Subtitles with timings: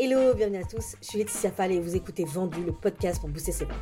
[0.00, 3.30] Hello, bienvenue à tous, je suis Laetitia Fall et vous écoutez Vendu, le podcast pour
[3.30, 3.74] booster ses ventes.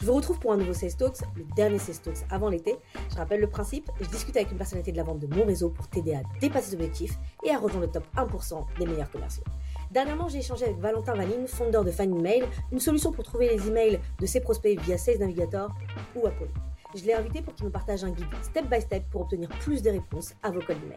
[0.00, 2.76] Je vous retrouve pour un nouveau Sales Talks, le dernier Sales Talks avant l'été.
[3.10, 5.68] Je rappelle le principe, je discute avec une personnalité de la vente de mon réseau
[5.68, 9.44] pour t'aider à dépasser tes objectifs et à rejoindre le top 1% des meilleurs commerciaux.
[9.90, 13.68] Dernièrement, j'ai échangé avec Valentin Vanine, fondeur de Fan Email, une solution pour trouver les
[13.68, 15.70] emails de ses prospects via Sales Navigator
[16.16, 16.50] ou Apollo.
[16.94, 19.82] Je l'ai invité pour qu'il me partage un guide step by step pour obtenir plus
[19.82, 20.96] de réponses à vos codes email.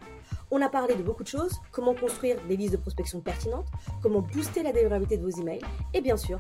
[0.50, 3.68] On a parlé de beaucoup de choses, comment construire des listes de prospection pertinentes,
[4.02, 5.62] comment booster la délivrabilité de vos emails
[5.94, 6.40] et bien sûr,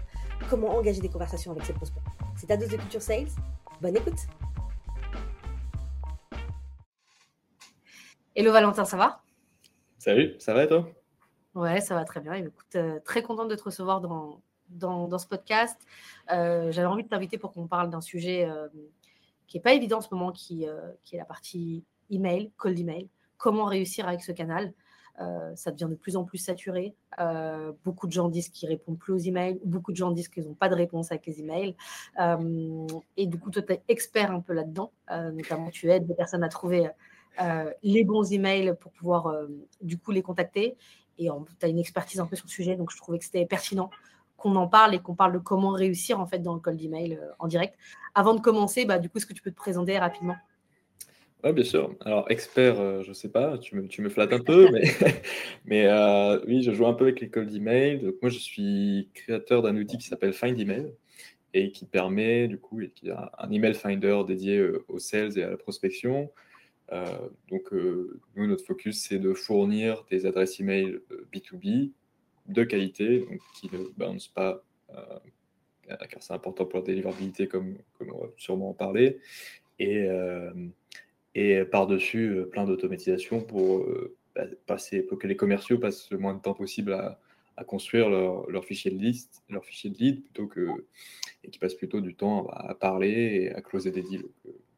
[0.49, 2.01] comment engager des conversations avec ses prospects.
[2.37, 3.27] C'est ta dose de culture sales.
[3.81, 4.19] Bonne écoute.
[8.33, 9.21] Hello Valentin, ça va?
[9.97, 10.87] Salut, ça va et toi?
[11.55, 12.33] Ouais, ça va très bien.
[12.35, 15.77] Écoute, euh, très contente de te recevoir dans, dans, ce podcast.
[16.31, 18.69] Euh, j'avais envie de t'inviter pour qu'on parle d'un sujet euh,
[19.51, 22.79] qui n'est pas évident en ce moment, qui, euh, qui est la partie email, cold
[22.79, 23.09] email.
[23.37, 24.73] Comment réussir avec ce canal
[25.19, 26.95] euh, ça devient de plus en plus saturé.
[27.19, 29.59] Euh, beaucoup de gens disent qu'ils répondent plus aux emails.
[29.65, 31.75] Beaucoup de gens disent qu'ils n'ont pas de réponse avec les emails.
[33.17, 34.93] et du coup, toi, tu es expert un peu là-dedans.
[35.09, 36.89] notamment, tu aides des personnes à trouver
[37.83, 39.35] les bons emails pour pouvoir,
[39.81, 40.77] du coup, les contacter.
[41.19, 41.27] Et
[41.59, 42.75] tu as une expertise un peu sur le sujet.
[42.77, 43.91] Donc, je trouvais que c'était pertinent
[44.41, 47.13] qu'on en parle et qu'on parle de comment réussir en fait dans le cold email
[47.13, 47.75] euh, en direct.
[48.15, 50.35] Avant de commencer, bah, du coup, est-ce que tu peux te présenter rapidement?
[51.43, 51.95] Oui, bien sûr.
[52.01, 54.83] Alors, expert, euh, je ne sais pas, tu me, tu me, flattes un peu, mais,
[55.65, 57.99] mais euh, oui, je joue un peu avec les cold email.
[57.99, 60.93] Donc, moi, je suis créateur d'un outil qui s'appelle Find Email
[61.53, 65.49] et qui permet, du coup, qui a un email finder dédié aux sales et à
[65.49, 66.31] la prospection.
[67.49, 70.99] donc, nous, notre focus, c'est de fournir des adresses email
[71.33, 71.91] B2B
[72.47, 75.19] de qualité, donc qui ne bounce pas, euh,
[76.09, 79.19] car c'est important pour la délivrabilité, comme, comme, on va sûrement en parler,
[79.79, 80.51] et, euh,
[81.35, 83.85] et par-dessus, euh, plein d'automatisation pour,
[84.65, 87.19] passer, pour que les commerciaux passent le moins de temps possible à,
[87.57, 90.67] à construire leur, leur, fichier de liste, leur fichier de lead, plutôt que,
[91.43, 94.29] et qui passent plutôt du temps à, parler et à closer des deals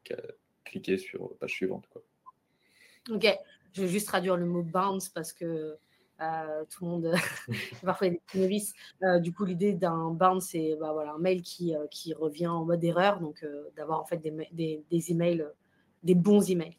[0.02, 0.16] qu'à
[0.64, 1.86] cliquer sur page suivante.
[1.90, 2.02] Quoi.
[3.10, 3.26] Ok,
[3.72, 5.76] je vais juste traduire le mot bounce parce que
[6.24, 7.12] euh, tout le monde,
[7.84, 8.74] parfois il y a des novices.
[9.02, 12.46] Euh, du coup, l'idée d'un bound, c'est bah, voilà, un mail qui, euh, qui revient
[12.46, 13.44] en mode erreur, donc
[13.76, 15.46] d'avoir en fait des, des, des, emails,
[16.02, 16.76] des bons emails.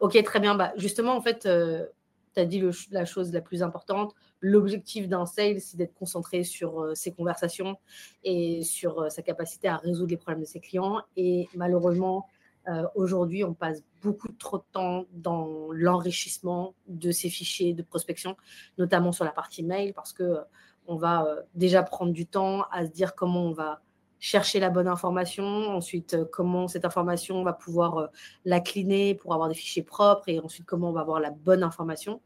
[0.00, 0.54] Ok, très bien.
[0.54, 4.14] Bah, justement, en fait, tu as dit la chose la plus importante.
[4.40, 7.76] L'objectif d'un sale, c'est d'être concentré sur ses conversations
[8.22, 11.02] et sur sa capacité à résoudre les problèmes de ses clients.
[11.16, 12.26] Et malheureusement,
[12.68, 18.36] euh, aujourd'hui, on passe beaucoup trop de temps dans l'enrichissement de ces fichiers de prospection,
[18.76, 20.40] notamment sur la partie mail, parce que euh,
[20.86, 23.80] on va euh, déjà prendre du temps à se dire comment on va
[24.20, 28.08] chercher la bonne information, ensuite comment cette information va pouvoir
[28.44, 31.62] la cleaner pour avoir des fichiers propres, et ensuite comment on va avoir la bonne
[31.62, 32.20] information.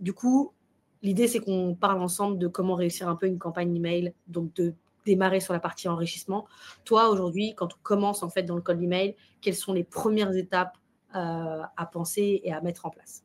[0.00, 0.54] du coup,
[1.02, 4.74] l'idée c'est qu'on parle ensemble de comment réussir un peu une campagne email, donc de
[5.06, 6.46] démarrer sur la partie enrichissement.
[6.84, 10.36] Toi, aujourd'hui, quand on commence en fait dans le code email, quelles sont les premières
[10.36, 10.76] étapes
[11.14, 13.24] euh, à penser et à mettre en place?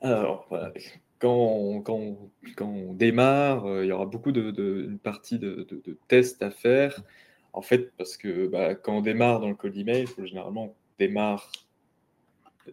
[0.00, 0.48] Alors,
[1.18, 2.16] quand, on, quand,
[2.56, 6.50] quand on démarre, euh, il y aura beaucoup de, une partie de, de, tests à
[6.50, 7.02] faire.
[7.52, 11.50] En fait, parce que bah, quand on démarre dans le code email, généralement, on démarre
[12.68, 12.72] euh,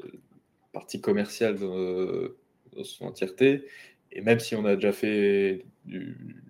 [0.74, 2.30] partie commerciale dans,
[2.76, 3.66] dans son entièreté.
[4.12, 6.44] Et même si on a déjà fait du,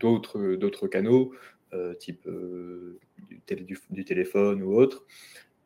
[0.00, 1.32] d'autres, d'autres canaux,
[1.72, 2.98] euh, type euh,
[3.90, 5.06] du, téléphone ou autre.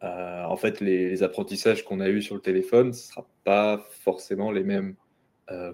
[0.02, 3.78] Euh, en fait, les, apprentissages qu'on a eus sur le téléphone, ce ne sera pas
[4.02, 4.96] forcément les mêmes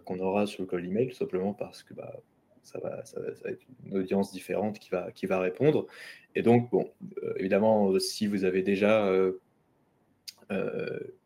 [0.05, 2.13] qu'on aura sur le call email, simplement parce que bah,
[2.65, 5.87] ça, va, ça, va, être une audience différente qui va, qui va répondre.
[6.35, 6.91] Et donc, bon,
[7.37, 9.09] évidemment, si vous avez déjà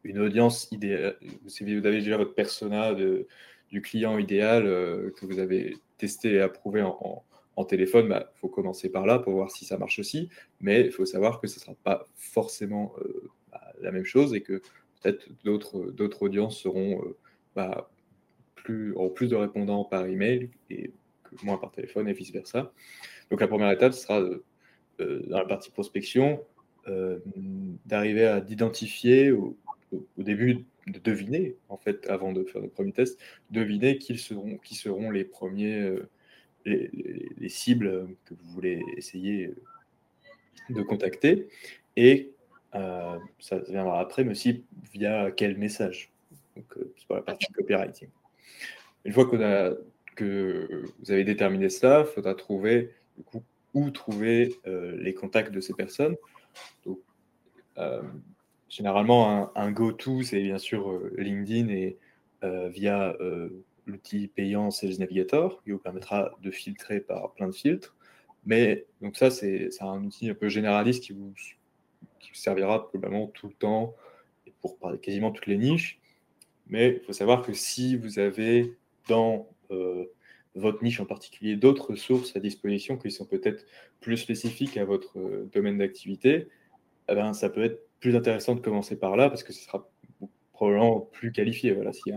[0.04, 1.16] une audience idéale,
[1.46, 3.26] si vous avez déjà votre persona de,
[3.74, 8.88] du client idéal que vous avez testé et approuvé en, téléphone, il bah, faut commencer
[8.88, 10.28] par là pour voir si ça marche aussi.
[10.60, 14.34] Mais il faut savoir que ce ne sera pas forcément euh, bah, la même chose
[14.34, 14.60] et que
[15.00, 17.16] peut-être d'autres, audiences seront euh,
[17.54, 17.90] bah,
[18.54, 20.92] plus, auront plus de répondants par email et
[21.42, 22.72] moins par téléphone et vice-versa.
[23.30, 26.40] Donc la première étape sera euh, dans la partie prospection
[27.86, 29.56] d'arriver à d'identifier au,
[29.94, 33.18] au, début de deviner, en fait, avant de faire le premier test,
[33.50, 36.08] deviner qui seront, qui seront les premiers, euh,
[36.66, 39.52] les, cibles que vous voulez essayer
[40.70, 41.48] de contacter.
[41.96, 42.32] Et
[42.74, 46.10] euh, ça viendra après, mais aussi via quel message.
[46.56, 48.08] Donc, euh, c'est pour la partie copywriting.
[49.04, 49.74] Une fois qu'on a,
[50.16, 53.42] que vous avez déterminé cela, il faudra trouver du coup,
[53.74, 56.16] où trouver les contacts de ces personnes.
[56.84, 57.00] Donc,
[58.74, 61.96] Généralement, un, go-to, c'est bien sûr euh, LinkedIn et
[62.42, 63.48] euh, via euh,
[63.86, 67.94] l'outil payant Sales Navigator, qui vous permettra de filtrer par plein de filtres.
[68.46, 71.32] Mais donc ça, c'est un outil un peu généraliste qui vous,
[72.32, 73.94] servira probablement tout le temps
[74.44, 76.00] et pour quasiment toutes les niches.
[76.66, 78.74] Mais il faut savoir que si vous avez
[79.08, 79.48] dans
[80.56, 83.64] votre niche en particulier d'autres sources à disposition qui sont peut-être
[84.00, 86.48] plus spécifiques à votre domaine d'activité,
[87.08, 89.90] eh ben, ça peut être plus intéressant de commencer par là parce que ce sera
[90.52, 91.72] probablement plus qualifié.
[91.72, 92.14] Voilà, s'il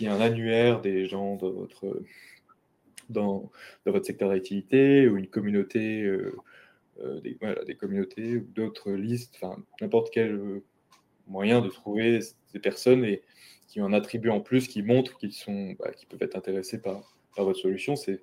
[0.00, 2.02] y, a un annuaire des gens de votre,
[3.08, 3.50] dans,
[3.84, 6.36] votre secteur d'activité ou une communauté, euh,
[7.00, 9.40] euh, des, des, communautés ou d'autres listes,
[9.80, 10.62] n'importe quel
[11.26, 13.22] moyen de trouver ces personnes et
[13.68, 15.34] qui en attribuent en plus, qui montrent qu'ils
[15.78, 18.22] bah, qui peuvent être intéressés par, votre solution, c'est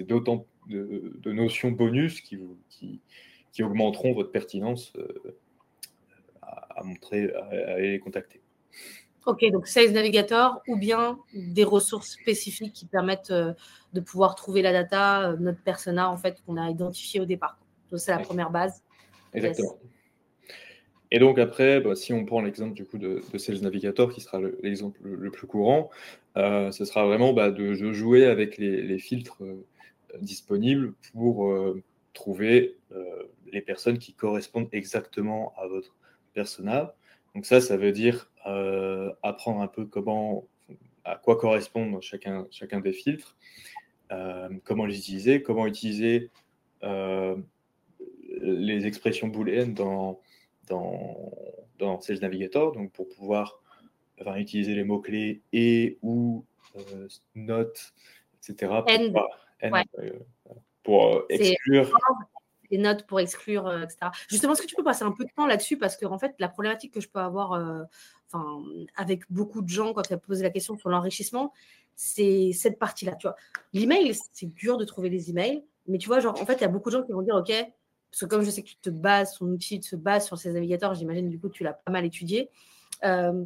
[0.00, 3.02] d'autant de, notions bonus qui, vous, qui,
[3.52, 5.36] qui, augmenteront votre pertinence euh,
[6.42, 8.40] à, montrer, à, aller les contacter.
[9.26, 13.52] Ok, donc Sales Navigator ou bien des ressources spécifiques qui permettent euh,
[13.92, 17.58] de pouvoir trouver la data, euh, notre persona en fait qu'on a identifié au départ.
[17.90, 18.82] Donc c'est la première base.
[19.34, 19.76] Exactement.
[21.10, 24.40] Et donc après, bah, si on prend l'exemple du coup de, Sales Navigator, qui sera
[24.62, 25.90] l'exemple le, plus courant,
[26.36, 29.42] euh, ce sera vraiment bah, de, jouer avec les, filtres
[30.20, 31.52] disponibles pour
[32.14, 32.76] trouver
[33.52, 35.96] les personnes qui correspondent exactement à votre
[36.32, 36.94] persona.
[37.34, 38.30] Donc ça, ça veut dire
[39.22, 40.48] apprendre un peu comment,
[41.04, 43.36] à quoi correspondent chacun, chacun des filtres,
[44.64, 46.30] comment les utiliser, comment utiliser
[46.82, 50.20] les expressions booléennes dans
[50.70, 51.32] dans,
[51.78, 53.60] dans Sales Navigator, donc pour pouvoir
[54.36, 56.44] utiliser les mots-clés et ou
[56.76, 57.92] euh, notes,
[58.38, 58.82] etc.
[58.86, 59.28] Pour,
[59.98, 60.10] euh,
[60.82, 61.90] pour euh, exclure.
[62.70, 64.10] Des notes pour exclure, etc.
[64.28, 65.76] Justement, est-ce que tu peux passer un peu de temps là-dessus?
[65.76, 67.52] Parce que, en fait, la problématique que je peux avoir
[68.32, 68.62] enfin,
[68.96, 71.52] avec beaucoup de gens quand as posé la question sur l'enrichissement,
[71.96, 73.16] c'est cette partie-là.
[73.16, 73.36] Tu vois,
[73.72, 76.64] l'email, c'est dur de trouver les emails, mais tu vois, genre, en fait, il y
[76.64, 77.52] a beaucoup de gens qui vont dire, OK,
[78.10, 80.52] parce que comme je sais que tu te bases, ton outil se base sur ces
[80.52, 82.50] navigateurs, j'imagine du coup tu l'as pas mal étudié.
[83.04, 83.44] Euh,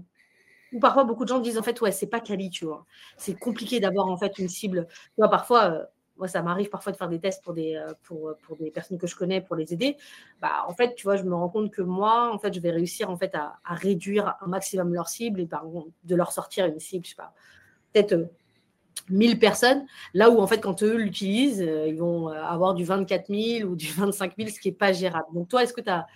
[0.73, 2.87] ou parfois beaucoup de gens disent en fait ouais c'est pas quali, tu vois.
[3.19, 4.87] C'est compliqué d'avoir en fait une cible.
[4.89, 5.85] Tu vois parfois euh,
[6.17, 8.99] moi ça m'arrive parfois de faire des tests pour des euh, pour, pour des personnes
[8.99, 9.97] que je connais pour les aider.
[10.41, 12.71] Bah en fait tu vois je me rends compte que moi en fait je vais
[12.71, 15.49] réussir en fait à, réduire un maximum leur cible et
[16.05, 17.35] de leur sortir une cible je sais pas
[17.93, 18.29] peut-être
[19.11, 22.85] 1000 personnes, là où en fait quand eux l'utilisent, euh, ils vont euh, avoir du
[22.85, 25.27] 24 000 ou du 25 000, ce qui n'est pas gérable.
[25.35, 26.07] Donc toi, est-ce que tu as,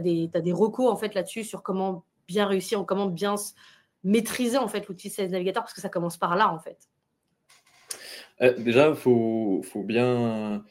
[0.00, 3.34] des, des recours en fait là-dessus sur comment bien réussir, comment bien
[4.04, 5.62] maîtriser en fait l'outil Sales Navigator?
[5.62, 6.78] Parce que ça commence par là en fait.
[8.40, 10.64] Euh, déjà, il faut, bien,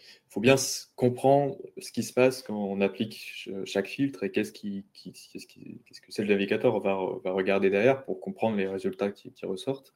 [0.96, 5.48] comprendre ce qui se passe quand on applique chaque filtre et qu'est-ce qui, qui, qu'est-ce
[5.48, 9.94] qu'est-ce que Navigator va, va, regarder derrière pour comprendre les résultats qui, qui ressortent.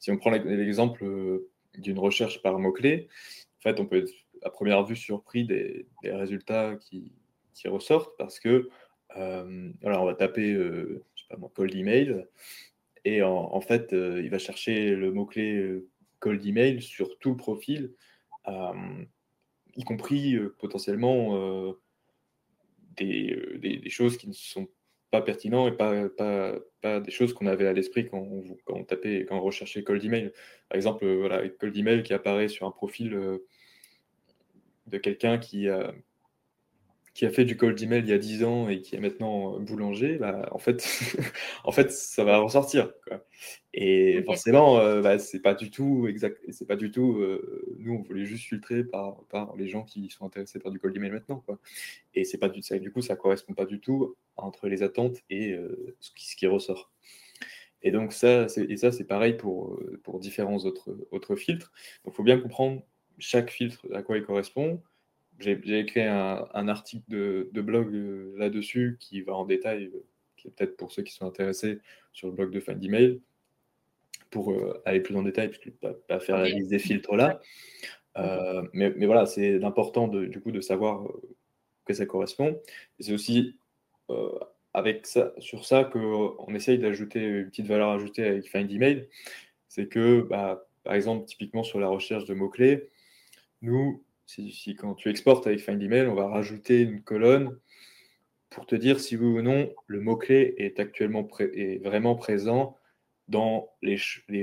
[0.00, 3.08] Si on prend l'exemple euh, d'une recherche par mots-clés,
[3.58, 4.12] en fait, on peut être
[4.42, 7.12] à première vue surpris des, résultats qui,
[7.66, 8.70] ressortent parce que,
[9.18, 12.24] euh, on va taper, euh, je sais pas moi, cold email,
[13.04, 15.82] et en, fait, il va chercher le mot-clé
[16.20, 17.94] cold email sur tout le profil,
[18.46, 21.74] y compris potentiellement
[22.96, 24.68] des, des, choses qui ne sont
[25.10, 28.26] pas pertinent et pas, des choses qu'on avait à l'esprit quand
[28.68, 30.32] on, tapait, quand on recherchait cold email.
[30.68, 33.46] Par exemple, euh, voilà, cold email qui apparaît sur un profil euh,
[34.86, 35.92] de quelqu'un qui a,
[37.14, 39.58] qui a fait du cold email il y a 10 ans et qui est maintenant
[39.58, 40.84] boulanger, bah, en, fait,
[41.64, 42.92] en fait, ça va ressortir.
[43.06, 43.24] Quoi.
[43.74, 46.40] Et forcément, euh, bah, c'est pas du tout exact.
[46.50, 47.18] C'est pas du tout.
[47.18, 50.78] Euh, nous, on voulait juste filtrer par, par les gens qui sont intéressés par du
[50.78, 51.42] cold email maintenant.
[51.46, 51.58] Quoi.
[52.14, 55.18] Et c'est pas du, ça, du coup, ça correspond pas du tout entre les attentes
[55.30, 56.92] et euh, ce, qui, ce, qui, ressort.
[57.82, 61.72] Et donc ça, et ça, c'est pareil pour, pour différents autres, autres filtres.
[62.04, 62.82] Donc, il faut bien comprendre
[63.18, 64.82] chaque filtre à quoi il correspond
[65.40, 70.04] j'ai écrit un, article de, blog euh, là-dessus qui va en détail, euh,
[70.36, 71.80] qui est peut-être pour ceux qui sont intéressés
[72.12, 73.20] sur le blog de Find Email,
[74.30, 77.16] pour euh, aller plus en détail, puisque je ne pas faire la liste des filtres
[77.16, 77.40] là.
[78.72, 81.06] mais, voilà, c'est important du coup de savoir
[81.84, 82.60] que ça correspond.
[82.98, 83.56] c'est aussi
[84.72, 89.08] avec ça, sur ça qu'on essaye d'ajouter une petite valeur ajoutée avec Find Email.
[89.68, 92.88] C'est que, bah, par exemple, typiquement sur la recherche de mots-clés,
[93.62, 97.58] nous, si, quand tu exportes avec Find Email, on va rajouter une colonne
[98.48, 102.76] pour te dire si oui ou non le mot-clé est actuellement est vraiment présent
[103.28, 103.96] dans les,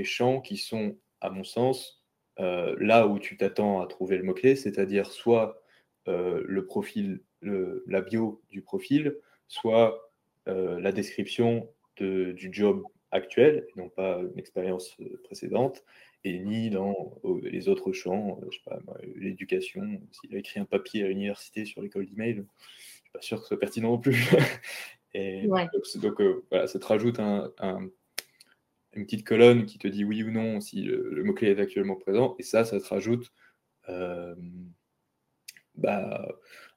[0.04, 2.02] champs qui sont, à mon sens,
[2.40, 5.62] euh, là où tu t'attends à trouver le mot-clé, c'est-à-dire soit
[6.06, 9.16] euh, le profil, la bio du profil,
[9.46, 10.10] soit
[10.48, 15.84] euh, la description du job actuelle, et non pas une expérience précédente,
[16.24, 18.78] et ni dans les autres champs, je sais pas,
[19.16, 20.00] l'éducation.
[20.12, 23.42] S'il a écrit un papier à l'université sur l'école d'email, je suis pas sûr que
[23.42, 24.16] ce soit pertinent non plus.
[25.14, 27.52] et donc, voilà, ça te rajoute un,
[28.94, 32.34] une petite colonne qui te dit oui ou non si le, mot-clé est actuellement présent,
[32.38, 33.32] et ça, ça te rajoute
[35.76, 36.28] bah,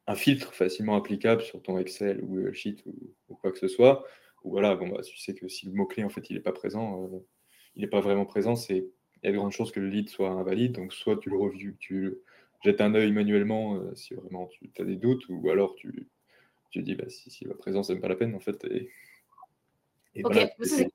[0.08, 4.06] un filtre facilement applicable sur ton Excel ou Google Sheet ou, quoi que ce soit.
[4.44, 6.52] Ou voilà, bon, bah, tu sais que si le mot-clé en fait il n'est pas
[6.52, 7.20] présent, euh,
[7.76, 8.88] il n'est pas vraiment présent, c'est
[9.24, 10.74] il y a de grandes chances que le lead soit invalide.
[10.74, 12.18] Donc soit tu le revues, tu
[12.64, 16.10] jettes un œil manuellement euh, si vraiment tu as des doutes, ou alors tu,
[16.72, 18.64] tu dis bah, si, si la présence n'est pas la peine en fait.
[18.66, 18.90] Et,
[20.24, 20.90] ok, c'est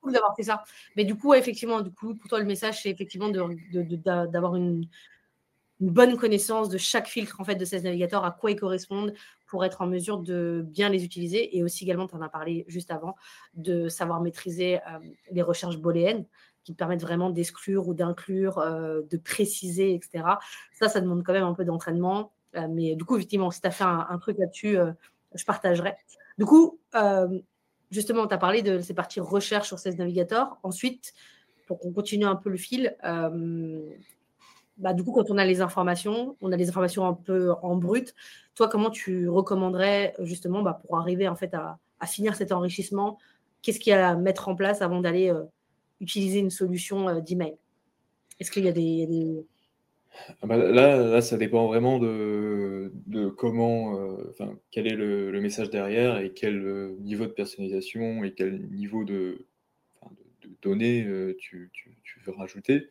[0.00, 0.64] cool d'avoir fait ça.
[0.96, 4.88] Mais du coup, effectivement, du coup, pour toi, le message, c'est effectivement d'avoir une,
[5.82, 9.12] une bonne connaissance de chaque filtre en fait de ces navigateurs, à quoi ils correspondent
[9.48, 12.64] pour être en mesure de bien les utiliser et aussi également, tu en as parlé
[12.68, 13.16] juste avant,
[13.54, 15.00] de savoir maîtriser euh,
[15.32, 16.24] les recherches booléennes
[16.62, 20.24] qui permettent vraiment d'exclure ou d'inclure, euh, de préciser, etc.
[20.72, 22.32] Ça, ça demande quand même un peu d'entraînement.
[22.54, 24.76] Euh, mais du coup, effectivement, si tu as fait un, truc là-dessus,
[25.34, 25.96] je partagerai.
[26.38, 26.78] Du coup,
[27.90, 30.58] justement, tu as parlé de ces parties recherche sur ces navigateurs.
[30.62, 31.12] Ensuite,
[31.66, 32.96] pour qu'on continue un peu le fil,
[34.78, 37.76] bah, du coup, quand on a les informations, on a les informations un peu en
[37.76, 38.14] brut.
[38.54, 43.18] Toi, comment tu recommanderais justement bah, pour arriver en fait à, finir cet enrichissement?
[43.62, 45.44] Qu'est-ce qu'il y a à mettre en place avant d'aller euh,
[46.00, 47.56] utiliser une solution euh, d'email?
[48.40, 49.46] Est-ce qu'il y a des,
[50.42, 52.90] ah bah, là, ça dépend vraiment de,
[53.36, 54.32] comment, euh,
[54.70, 59.46] quel est le, message derrière et quel niveau de personnalisation et quel niveau de,
[60.60, 61.06] données
[61.38, 61.70] tu,
[62.26, 62.88] veux rajouter.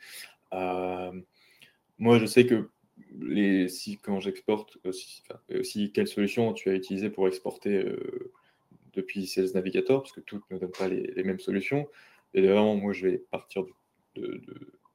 [2.01, 2.67] Moi, je sais que
[3.67, 5.21] si quand j'exporte, aussi,
[5.53, 8.33] aussi, quelle solution tu as utilisé pour exporter euh,
[8.93, 11.87] depuis Sales Navigator, parce que toutes ne donnent pas les, mêmes solutions.
[12.33, 13.63] Et vraiment, moi, je vais partir
[14.15, 14.41] de, de,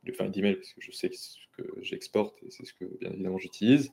[0.02, 3.12] de, fin d'email, parce que je sais ce que j'exporte et c'est ce que, bien
[3.12, 3.92] évidemment, j'utilise.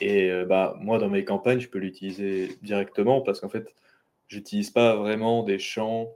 [0.00, 3.72] Et euh, bah, moi, dans mes campagnes, je peux l'utiliser directement parce qu'en fait,
[4.26, 6.12] j'utilise pas vraiment des champs.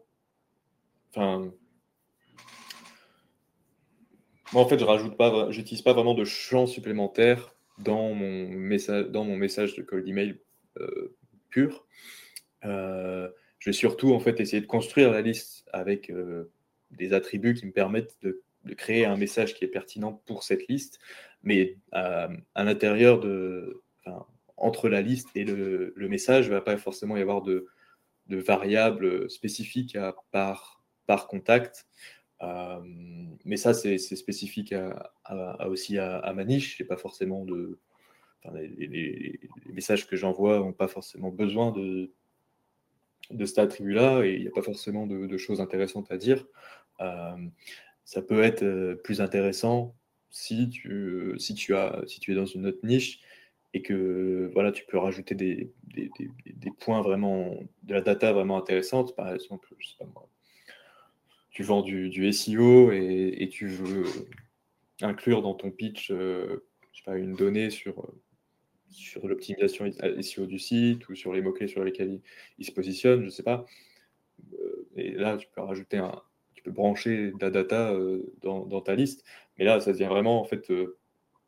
[1.11, 1.53] Enfin,
[4.53, 5.31] moi, en fait, je rajoute pas,
[5.85, 10.39] pas vraiment de champs supplémentaires dans mon message, dans mon message de cold email
[10.81, 11.17] euh,
[11.51, 11.87] pur.
[12.65, 16.51] Euh, je vais surtout en fait essayer de construire la liste avec euh,
[16.91, 18.43] des attributs qui me permettent de,
[18.77, 20.99] créer un message qui est pertinent pour cette liste,
[21.45, 23.81] mais à l'intérieur de,
[24.57, 27.69] entre la liste et le, message, il va pas forcément y avoir de,
[28.27, 29.97] de variables spécifiques
[30.33, 31.87] par, par contact.
[32.43, 32.81] Euh,
[33.45, 34.75] mais ça, c'est spécifique
[35.67, 36.83] aussi à, ma niche.
[36.87, 37.79] pas forcément de.
[38.53, 39.41] les,
[39.73, 42.11] messages que j'envoie n'ont pas forcément besoin de,
[43.31, 46.47] de cet attribut-là et il n'y a pas forcément de, choses intéressantes à dire.
[47.01, 47.37] Euh,
[48.05, 49.95] ça peut être euh, plus intéressant
[50.31, 53.21] si tu, si tu, as, si tu es dans une autre niche
[53.75, 59.15] et que voilà, tu peux rajouter des, des, points vraiment, de la data vraiment intéressante.
[59.17, 60.29] Par exemple, je sais pas
[61.57, 64.05] tu vends du, SEO et, tu veux
[65.01, 66.67] inclure dans ton pitch euh,
[67.07, 68.13] pas, une donnée sur,
[68.91, 72.21] sur l'optimisation SEO du site ou sur les mots-clés sur lesquels
[72.59, 73.65] il, se positionne, je ne sais pas.
[74.53, 76.21] Euh, et là, tu peux rajouter un,
[76.53, 79.25] tu peux brancher de la data euh, dans, ta liste.
[79.57, 80.71] Mais là, ça devient vraiment, en fait,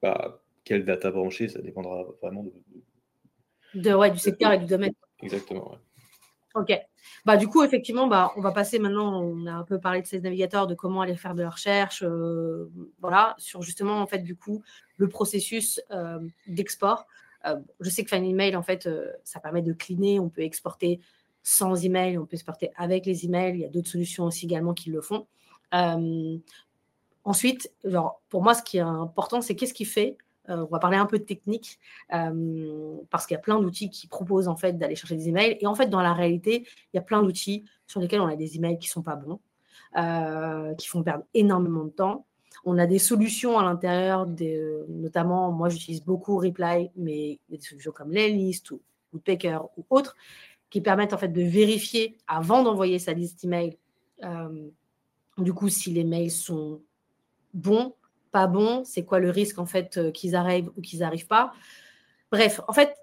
[0.01, 2.53] bah, quelle data brancher, ça dépendra vraiment de,
[3.75, 4.95] de, ouais, du secteur et du domaine.
[5.21, 5.79] Exactement.
[6.55, 6.73] Ok.
[7.25, 10.07] Bah, du coup, effectivement, bah, on va passer maintenant, on a un peu parlé de
[10.07, 14.21] ces navigateurs, de comment aller faire de la recherche, euh, voilà, sur justement, en fait,
[14.21, 14.63] du coup,
[14.97, 17.07] le processus euh, d'export.
[17.47, 18.89] Euh, je sais que un email, en fait,
[19.25, 21.01] ça permet de cleaner, on peut exporter
[21.43, 24.75] sans email, on peut exporter avec les emails, il y a d'autres solutions aussi également
[24.75, 25.27] qui le font.
[27.25, 27.73] ensuite,
[28.29, 30.17] pour moi, ce qui est important, c'est qu'est-ce qui fait
[30.49, 31.79] euh, on va parler un peu de technique
[32.15, 35.59] euh, parce qu'il y a plein d'outils qui proposent en fait d'aller chercher des emails.
[35.61, 38.37] Et en fait, dans la réalité, il y a plein d'outils sur lesquels on a
[38.37, 39.41] des emails qui sont pas bons,
[39.97, 42.27] euh, qui font perdre énormément de temps.
[42.65, 44.27] On a des solutions à l'intérieur,
[44.89, 48.81] notamment, moi j'utilise beaucoup Reply, mais il y a des solutions comme Laylist ou
[49.13, 50.17] Woodpecker ou autres
[50.69, 53.79] qui permettent en fait de vérifier avant d'envoyer sa liste email,
[55.39, 56.83] du coup, si les mails sont
[57.55, 57.95] bons
[58.31, 61.53] pas bon, c'est quoi le risque en fait euh, qu'ils arrivent ou qu'ils n'arrivent pas.
[62.31, 62.95] Bref, en fait,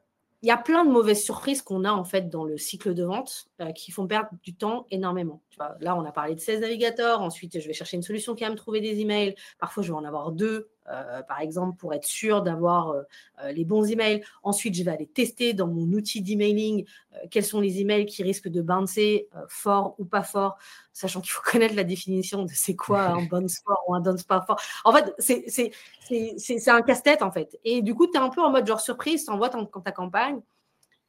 [0.42, 3.04] il y a plein de mauvaises surprises qu'on a en fait dans le cycle de
[3.04, 5.42] vente euh, qui font perdre du temps énormément.
[5.80, 7.22] Là, on a parlé de 16 navigateurs.
[7.22, 9.36] Ensuite, je vais chercher une solution qui va me trouver des emails.
[9.58, 13.04] Parfois, je vais en avoir deux euh, par exemple, pour être sûr d'avoir euh,
[13.52, 14.24] les bons emails.
[14.44, 16.86] Ensuite, je vais aller tester dans mon outil d'emailing
[17.32, 20.58] quels sont les emails qui risquent de bouncer fort ou pas fort,
[20.92, 24.24] sachant qu'il faut connaître la définition de c'est quoi un bounce fort ou un bounce
[24.24, 24.60] pas fort.
[24.84, 27.58] En fait, c'est un casse-tête, en fait.
[27.64, 30.42] Et du coup, tu es un peu en mode genre surprise, tu envoies ta campagne.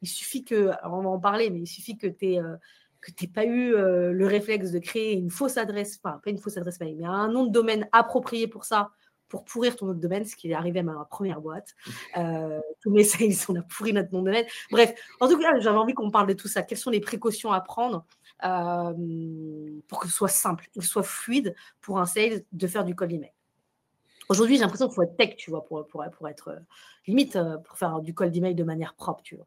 [0.02, 2.42] Il suffit que, on va en parler, mais il suffit que tu aies
[3.06, 6.30] que tu n'aies pas eu euh, le réflexe de créer une fausse adresse, enfin, pas
[6.30, 8.90] une fausse adresse mail, mais un nom de domaine approprié pour ça,
[9.28, 11.74] pour pourrir ton nom de domaine, ce qui est arrivé à ma première boîte.
[12.16, 14.46] Euh, tous mes sales, on a pourri notre nom de domaine.
[14.70, 16.62] Bref, en tout cas, j'avais envie qu'on parle de tout ça.
[16.62, 18.04] Quelles sont les précautions à prendre
[18.44, 18.92] euh,
[19.88, 23.12] pour que ce soit simple, ce soit fluide pour un sales de faire du cold
[23.12, 23.32] email?
[24.28, 26.58] Aujourd'hui, j'ai l'impression qu'il faut être tech, tu vois, pour, pour, être
[27.06, 29.46] limite, pour faire du cold email de manière propre, tu vois.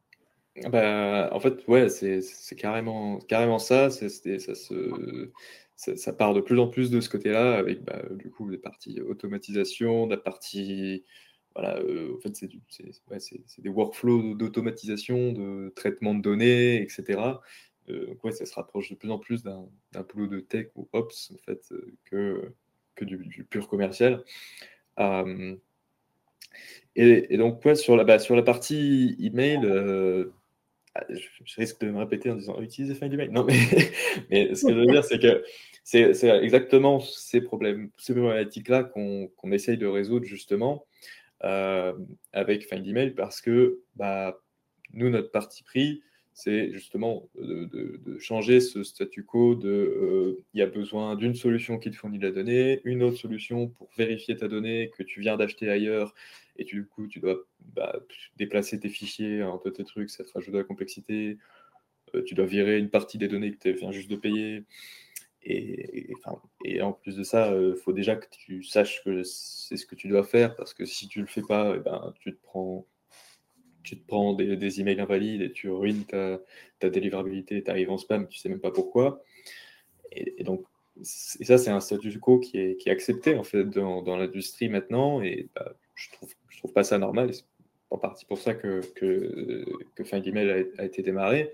[0.68, 3.90] Bah, en fait, ouais, c'est carrément, carrément ça.
[3.90, 5.32] Ça, se,
[5.80, 9.00] ça, part de plus en plus de ce côté-là, avec bah, du coup des parties
[9.02, 11.06] automatisation, la partie.
[11.56, 17.42] Voilà, euh, en fait, c'est des workflows d'automatisation, de traitement de données, etc.
[17.90, 19.68] Euh, donc, ouais, ça se rapproche de plus en plus d'un
[20.14, 22.54] boulot de tech ou ops, en fait, euh, que,
[22.96, 24.24] que du, pur commercial.
[26.96, 29.62] et, et, donc, ouais, sur la, bah, sur la partie email,
[31.10, 33.32] je, risque de me répéter en disant utiliser fin mail.
[33.32, 33.54] Non, mais,
[34.30, 35.44] mais ce que je veux dire, c'est que
[35.84, 40.86] c'est exactement ces problèmes, ces problématiques-là qu'on essaye de résoudre justement
[41.44, 41.94] euh,
[42.34, 44.40] avec Find Email parce que bah,
[44.94, 46.02] nous, notre parti pris,
[46.40, 51.78] c'est justement de, changer ce statu quo de euh, il y a besoin d'une solution
[51.78, 55.36] qui te fournit la donnée, une autre solution pour vérifier ta donnée que tu viens
[55.36, 56.14] d'acheter ailleurs
[56.58, 57.38] et tu, du coup tu dois
[57.76, 58.00] bah,
[58.38, 61.38] déplacer tes fichiers entre tes trucs, ça te rajoute de la complexité,
[62.16, 64.64] euh, tu dois virer une partie des données que tu viens juste de payer.
[65.44, 66.12] Et,
[66.82, 69.96] en plus de ça, il euh, faut déjà que tu saches que c'est ce que
[69.96, 72.86] tu dois faire parce que si tu le fais pas, eh ben, tu te prends
[73.90, 76.40] tu te prends des, emails invalides et tu ruines ta,
[76.78, 79.24] ta délivrabilité, tu arrives en spam, tu sais même pas pourquoi.
[80.12, 80.64] Et, donc,
[81.00, 84.16] et ça, c'est un statu quo qui est, qui est, accepté en fait dans, dans
[84.16, 87.34] l'industrie maintenant, et bah, je trouve, je trouve pas ça normal.
[87.34, 87.46] C'est
[87.90, 91.52] en partie pour ça que, que, que Email a, été démarré.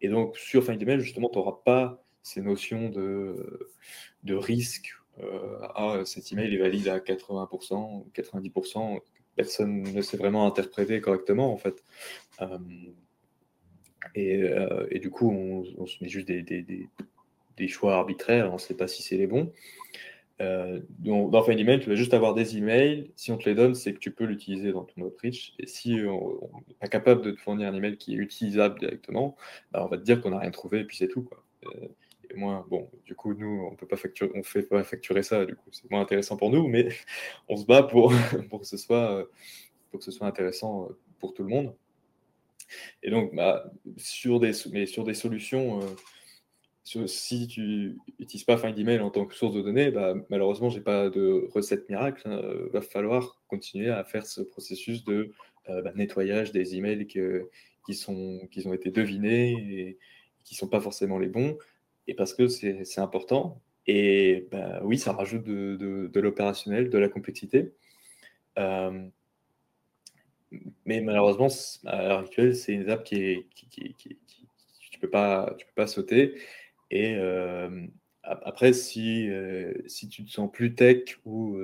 [0.00, 3.68] Et donc, sur Find Email, justement, tu n'auras pas ces notions de,
[4.22, 4.94] de risque.
[5.22, 9.00] Euh, ah, cet email est valide à 80%, 90%,
[9.40, 11.82] personne ne sait vraiment interpréter correctement, en fait.
[12.42, 12.58] Euh,
[14.14, 18.58] et, euh, et, du coup, on, se met juste des, des, choix arbitraires, on ne
[18.58, 19.50] sait pas si c'est les bons.
[20.42, 23.10] Euh, donc, dans Email, tu vas juste avoir des emails.
[23.16, 25.54] Si on te les donne, c'est que tu peux l'utiliser dans ton outreach.
[25.58, 29.36] Et si on n'est pas capable de te fournir un email qui est utilisable directement,
[29.72, 31.22] bah, on va te dire qu'on n'a rien trouvé et puis c'est tout.
[31.22, 31.42] Quoi.
[32.30, 35.44] Et moi, bon, du coup, nous, on peut pas facturer, on fait pas facturer ça.
[35.44, 36.88] Du coup, c'est moins intéressant pour nous, mais
[37.48, 38.12] on se bat pour,
[38.50, 39.28] pour que ce soit,
[39.90, 41.74] pour que ce soit intéressant euh, pour tout le monde.
[43.02, 45.80] Et donc, bah, sur des, mais sur des solutions.
[45.80, 45.86] Euh,
[47.06, 50.78] si tu n'utilises pas Find Email en tant que source de données, bah, malheureusement, je
[50.78, 52.22] n'ai pas de recette miracle.
[52.26, 52.68] Il hein.
[52.72, 55.32] va falloir continuer à faire ce processus de
[55.68, 59.98] euh, bah, nettoyage des emails qui, sont, qui ont été devinés et
[60.42, 61.56] qui ne sont pas forcément les bons.
[62.10, 63.62] Et parce que c'est important.
[63.86, 67.72] Et bah, oui, ça rajoute de, l'opérationnel, de la complexité.
[68.58, 69.06] Euh,
[70.84, 71.46] mais malheureusement,
[71.86, 75.86] à l'heure actuelle, c'est une étape qui, est, qui, tu ne peux, pas, peux pas
[75.86, 76.34] sauter.
[76.90, 77.14] Et
[78.24, 79.30] après, si,
[79.86, 81.56] si tu te sens plus tech ou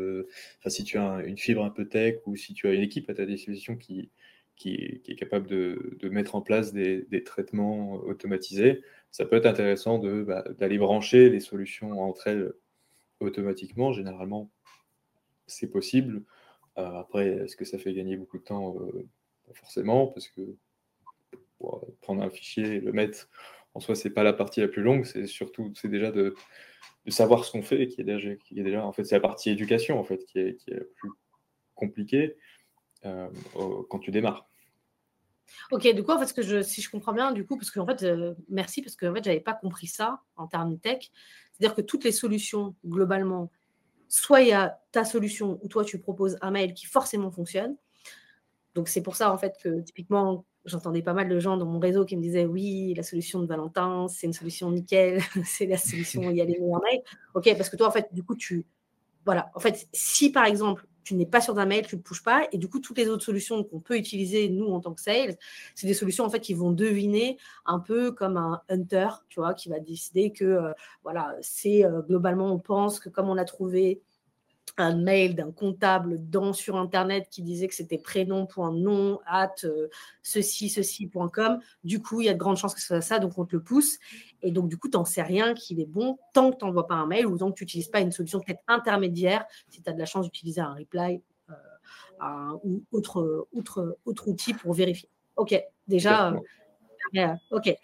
[0.68, 3.14] si tu as une fibre un peu tech ou si tu as une équipe à
[3.14, 4.10] ta disposition qui,
[4.56, 8.82] qui, est capable de, mettre en place des, traitements automatisés,
[9.16, 12.52] ça peut être intéressant bah, d'aller brancher les solutions entre elles
[13.20, 13.94] automatiquement.
[13.94, 14.50] Généralement,
[15.46, 16.22] c'est possible.
[16.74, 18.76] après, est-ce que ça fait gagner beaucoup de temps?
[19.46, 20.42] Pas forcément, parce que
[22.02, 23.30] prendre un fichier et le mettre
[23.72, 26.34] en soi, c'est pas la partie la plus longue, c'est surtout, c'est déjà de,
[27.08, 29.48] savoir ce qu'on fait, qui est déjà, qui est déjà, en fait, c'est la partie
[29.48, 31.10] éducation, en fait, qui est, qui est la plus
[31.74, 32.36] compliquée
[33.06, 33.30] euh,
[33.88, 34.46] quand tu démarres.
[35.70, 37.80] Ok, du coup, en fait, ce que si je comprends bien, du coup, parce que
[37.80, 41.10] en fait, euh, merci, parce que en fait, j'avais pas compris ça en termes tech.
[41.52, 43.50] C'est-à-dire que toutes les solutions, globalement,
[44.08, 47.76] soit il y a ta solution où toi tu proposes un mail qui forcément fonctionne.
[48.74, 51.78] Donc c'est pour ça en fait que typiquement j'entendais pas mal de gens dans mon
[51.78, 55.78] réseau qui me disaient oui, la solution de Valentin, c'est une solution nickel, c'est la
[55.78, 57.02] solution il y a les mails.
[57.34, 58.66] Ok, parce que toi, en fait, du coup, tu.
[59.24, 62.22] Voilà, en fait, si par exemple, tu n'es pas sûr d'un mail, tu ne pushes
[62.22, 65.00] pas, et du coup, toutes les autres solutions qu'on peut utiliser, nous, en tant que
[65.00, 65.36] sales,
[65.76, 69.54] c'est des solutions, en fait, qui vont deviner un peu comme un hunter, tu vois,
[69.54, 70.72] qui va décider que, euh,
[71.04, 74.02] voilà, c'est euh, globalement, on pense que comme on a trouvé
[74.78, 79.88] un mail d'un comptable dans, sur Internet qui disait que c'était prénom.nom at euh,
[80.22, 81.60] ceci, ceci.com.
[81.84, 83.56] Du coup, il y a de grandes chances que ce soit ça, donc on te
[83.56, 83.98] le pousse.
[84.42, 86.86] Et donc, du coup, tu n'en sais rien qu'il est bon tant que tu n'envoies
[86.86, 89.88] pas un mail ou tant que tu n'utilises pas une solution peut-être intermédiaire, si tu
[89.88, 95.08] as de la chance d'utiliser un reply euh, ou autre, autre, autre outil pour vérifier.
[95.36, 96.32] OK, déjà,
[97.16, 97.74] euh, OK.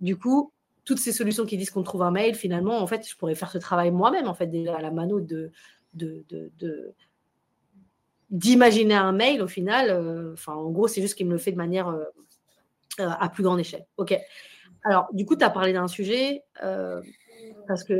[0.00, 0.52] Du coup,
[0.84, 3.50] toutes ces solutions qui disent qu'on trouve un mail, finalement, en fait, je pourrais faire
[3.50, 5.52] ce travail moi-même, en fait, déjà à la mano de
[8.32, 9.90] d'imaginer un mail au final.
[9.90, 12.04] Euh, en gros, c'est juste qu'il me le fait de manière euh,
[13.00, 13.86] euh, à plus grande échelle.
[13.98, 14.18] OK.
[14.84, 16.42] Alors, du coup, tu as parlé d'un sujet.
[17.68, 17.94] parce que,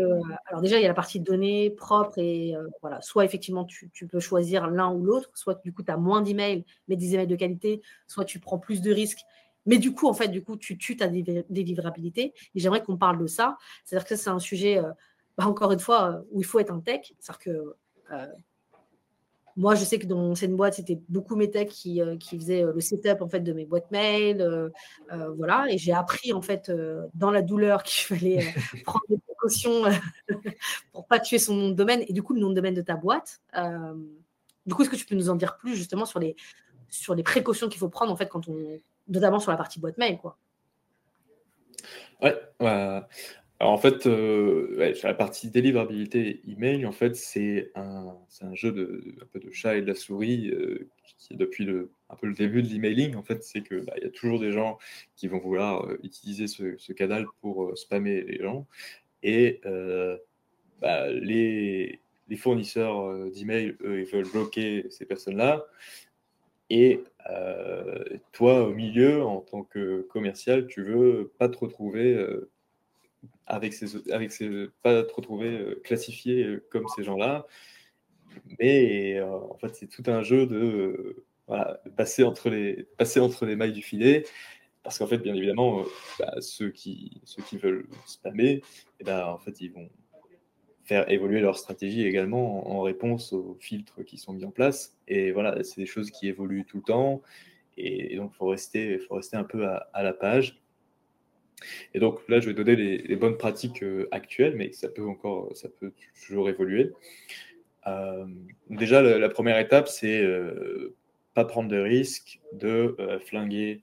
[0.46, 4.18] alors déjà, il y a la partie données propres et voilà, soit effectivement tu, peux
[4.18, 7.36] choisir l'un ou l'autre, soit du coup tu as moins d'emails, mais des emails de
[7.36, 9.20] qualité, soit tu prends plus de risques,
[9.64, 12.34] mais du coup, en fait, du coup, tu tues ta délivrabilité.
[12.54, 13.58] Et j'aimerais qu'on parle de ça.
[13.84, 14.80] C'est-à-dire que c'est un sujet,
[15.38, 17.12] bah, encore une fois, où il faut être un tech.
[17.20, 17.76] C'est-à-dire que
[19.56, 22.38] moi, je sais que dans mon ancienne boîte, c'était beaucoup mes techs qui, euh, qui
[22.38, 24.70] faisaient euh, le setup en fait de mes boîtes mail,
[25.36, 25.66] voilà.
[25.70, 26.72] Et j'ai appris en fait
[27.14, 29.84] dans la douleur qu'il fallait prendre des précautions
[30.92, 32.82] pour pas tuer son nom de domaine et du coup le nom de domaine de
[32.82, 33.40] ta boîte.
[34.66, 36.36] du coup, est-ce que tu peux nous en dire plus justement sur les
[36.88, 39.98] sur les précautions qu'il faut prendre en fait quand on, notamment sur la partie boîte
[39.98, 40.36] mail, quoi?
[42.20, 42.38] Ouais,
[43.62, 48.18] alors en fait, euh, la partie délivrabilité email, en fait, c'est un,
[48.54, 49.14] jeu de,
[49.52, 53.14] chat et de la souris euh, qui, depuis le, un peu le début de l'emailing,
[53.14, 54.78] en fait, c'est que bah, y a toujours des gens
[55.14, 58.66] qui vont vouloir euh, utiliser ce, canal pour spammer les gens
[59.22, 59.60] et
[60.80, 65.64] bah, les, les, fournisseurs d'email, eux, ils veulent bloquer ces personnes-là.
[66.68, 67.04] Et
[68.32, 72.16] toi, au milieu, en tant que commercial, tu veux pas te retrouver
[73.46, 74.32] avec ces, avec
[74.82, 77.46] pas te retrouver euh, classifié euh, comme ces gens-là.
[78.58, 81.24] Mais euh, en fait, c'est tout un jeu de,
[81.96, 84.24] passer, entre les, mailles du filet.
[84.82, 85.84] Parce qu'en fait, bien évidemment,
[86.18, 87.20] bah, ceux, qui,
[87.52, 88.62] veulent spammer,
[89.00, 89.88] eh ben, en fait, ils vont
[90.84, 94.96] faire évoluer leur stratégie également en, réponse aux filtres qui sont mis en place.
[95.06, 97.22] Et voilà, c'est des choses qui évoluent tout le temps.
[97.76, 98.98] Et, donc, il faut rester,
[99.34, 100.61] un peu à la page.
[101.94, 105.56] Et donc là, je vais donner les, bonnes pratiques euh, actuelles, mais ça peut encore,
[105.56, 105.92] ça peut
[106.24, 106.92] toujours évoluer.
[107.86, 108.26] Euh,
[108.70, 110.94] déjà, la, première étape, c'est euh,
[111.34, 113.82] pas prendre de risque de flinguer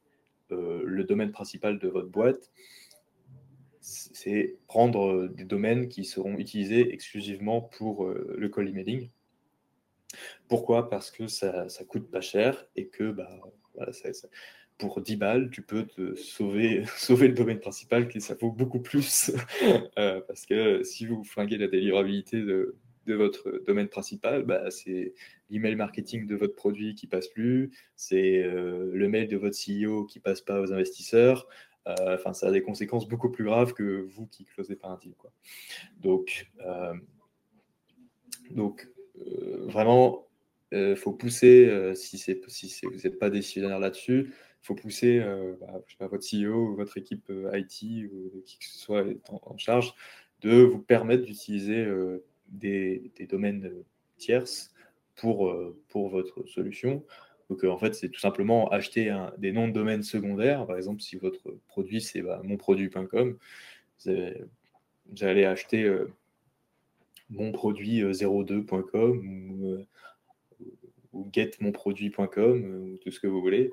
[0.51, 2.51] le domaine principal de votre boîte.
[3.81, 9.09] C'est prendre des domaines qui seront utilisés exclusivement pour le call emailing.
[10.47, 10.89] Pourquoi?
[10.89, 13.29] Parce que ça, ça coûte pas cher et que bah,
[13.75, 14.09] voilà, ça,
[14.79, 18.79] pour 10 balles, tu peux te sauver, sauver le domaine principal, qui ça vaut beaucoup
[18.79, 19.31] plus.
[19.97, 22.75] Euh, parce que si vous flinguez la délivrabilité de,
[23.07, 25.13] votre domaine principal, bah, c'est
[25.49, 30.05] l'email marketing de votre produit qui passe plus, c'est euh, le mail de votre CEO
[30.05, 31.47] qui passe pas aux investisseurs.
[31.87, 34.97] Euh, enfin, ça a des conséquences beaucoup plus graves que vous qui closez pas un
[34.97, 35.15] deal.
[35.17, 35.31] Quoi.
[35.99, 36.49] Donc,
[38.51, 38.87] donc
[39.65, 40.27] vraiment,
[40.71, 42.39] il faut pousser, si, si
[42.85, 47.51] vous n'êtes pas décisionnaire là-dessus, faut pousser euh, bah, votre CEO ou votre équipe euh,
[47.53, 49.93] IT ou qui que ce soit en, charge
[50.41, 53.71] de vous permettre d'utiliser euh, des, domaines
[54.17, 54.73] tierces
[55.15, 55.53] pour,
[55.89, 57.03] pour votre solution.
[57.49, 60.65] Donc, en fait, c'est tout simplement acheter des noms de domaines secondaires.
[60.65, 63.37] Par exemple, si votre produit, c'est bah, monproduit.com,
[64.05, 64.13] vous,
[65.07, 65.91] vous, allez acheter
[67.31, 69.85] monproduit02.com ou,
[71.11, 73.71] ou getmonproduit.com ou tout ce que vous voulez.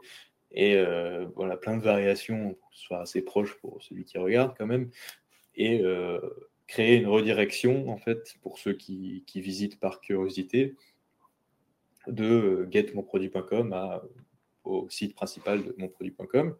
[0.57, 4.91] Et euh, voilà, plein de variations soit assez proche pour celui qui regarde quand même.
[5.55, 6.19] Et euh,
[6.67, 10.75] créer une redirection, en fait, pour ceux qui, qui visitent par curiosité,
[12.07, 14.01] de euh, getmonproduit.com
[14.65, 16.57] au site principal de monproduit.com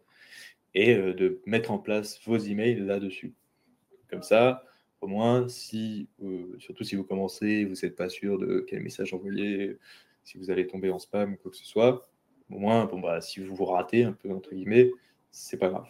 [0.73, 3.33] et de mettre en place vos emails là-dessus.
[4.09, 4.63] Comme ça,
[5.01, 6.07] au moins, si,
[6.59, 9.77] surtout si vous commencez, vous n'êtes pas sûr de quel message envoyer,
[10.23, 12.07] si vous allez tomber en spam ou quoi que ce soit,
[12.51, 14.91] au moins, bon, bah, si vous vous ratez un peu, entre guillemets,
[15.31, 15.87] c'est pas grave.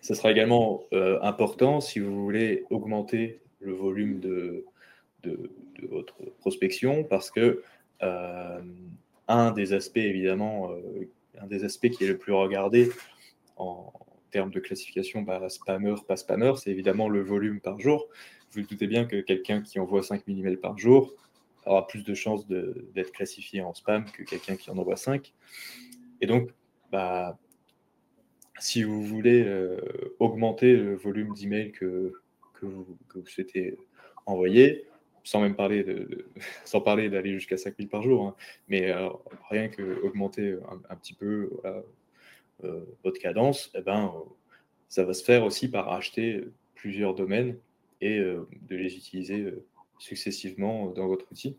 [0.00, 4.66] Ça sera également euh, important si vous voulez augmenter le volume de,
[5.22, 5.50] de,
[5.88, 7.62] votre prospection, parce que
[8.02, 8.60] euh,
[9.28, 11.08] un des aspects, évidemment, euh,
[11.40, 12.90] un des aspects qui est le plus regardé
[13.56, 13.92] en,
[14.30, 18.08] termes de classification bah, spammer, pas spammer, c'est évidemment le volume par jour.
[18.50, 21.14] Vous vous doutez bien que quelqu'un qui envoie 5000 emails par jour,
[21.66, 25.32] aura plus de chances d'être classifié en spam que quelqu'un qui en envoie 5.
[26.20, 26.50] Et donc,
[26.90, 27.38] bah,
[28.58, 29.80] si vous voulez euh,
[30.18, 32.12] augmenter le volume d'emails que,
[32.54, 33.76] que, vous, vous souhaitez
[34.26, 34.86] envoyer,
[35.24, 36.26] sans même parler de,
[36.64, 38.36] sans parler d'aller jusqu'à 5000 par jour, hein.
[38.68, 38.92] mais
[39.50, 40.56] rien que augmenter
[40.88, 41.50] un, petit peu
[43.02, 44.12] votre cadence, eh ben,
[44.88, 46.44] ça va se faire aussi par acheter
[46.74, 47.58] plusieurs domaines
[48.00, 49.52] et de les utiliser
[50.02, 51.56] successivement dans votre outil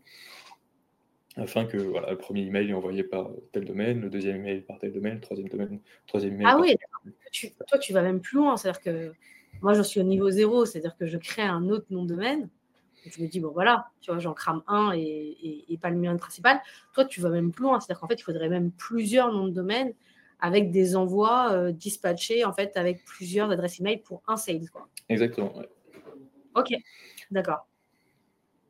[1.36, 4.78] afin que voilà, le premier email est envoyé par tel domaine, le deuxième email par
[4.78, 6.46] tel domaine, le troisième domaine, troisième email.
[6.48, 6.76] Ah oui,
[7.66, 9.12] toi tu vas même plus loin, c'est-à-dire que
[9.60, 12.48] moi je suis au niveau zéro, c'est-à-dire que je crée un autre nom de domaine.
[13.04, 16.16] je me dis, bon voilà, tu vois, j'en crame un et, et, pas le mien
[16.16, 16.60] principal.
[16.92, 19.52] Toi, tu vas même plus loin, c'est-à-dire qu'en fait, il faudrait même plusieurs noms de
[19.52, 19.92] domaine
[20.40, 24.68] avec des envois euh, dispatchés en fait avec plusieurs adresses email pour un sales.
[24.70, 24.88] Quoi.
[25.08, 25.54] Exactement.
[26.54, 26.74] Ok,
[27.30, 27.66] d'accord.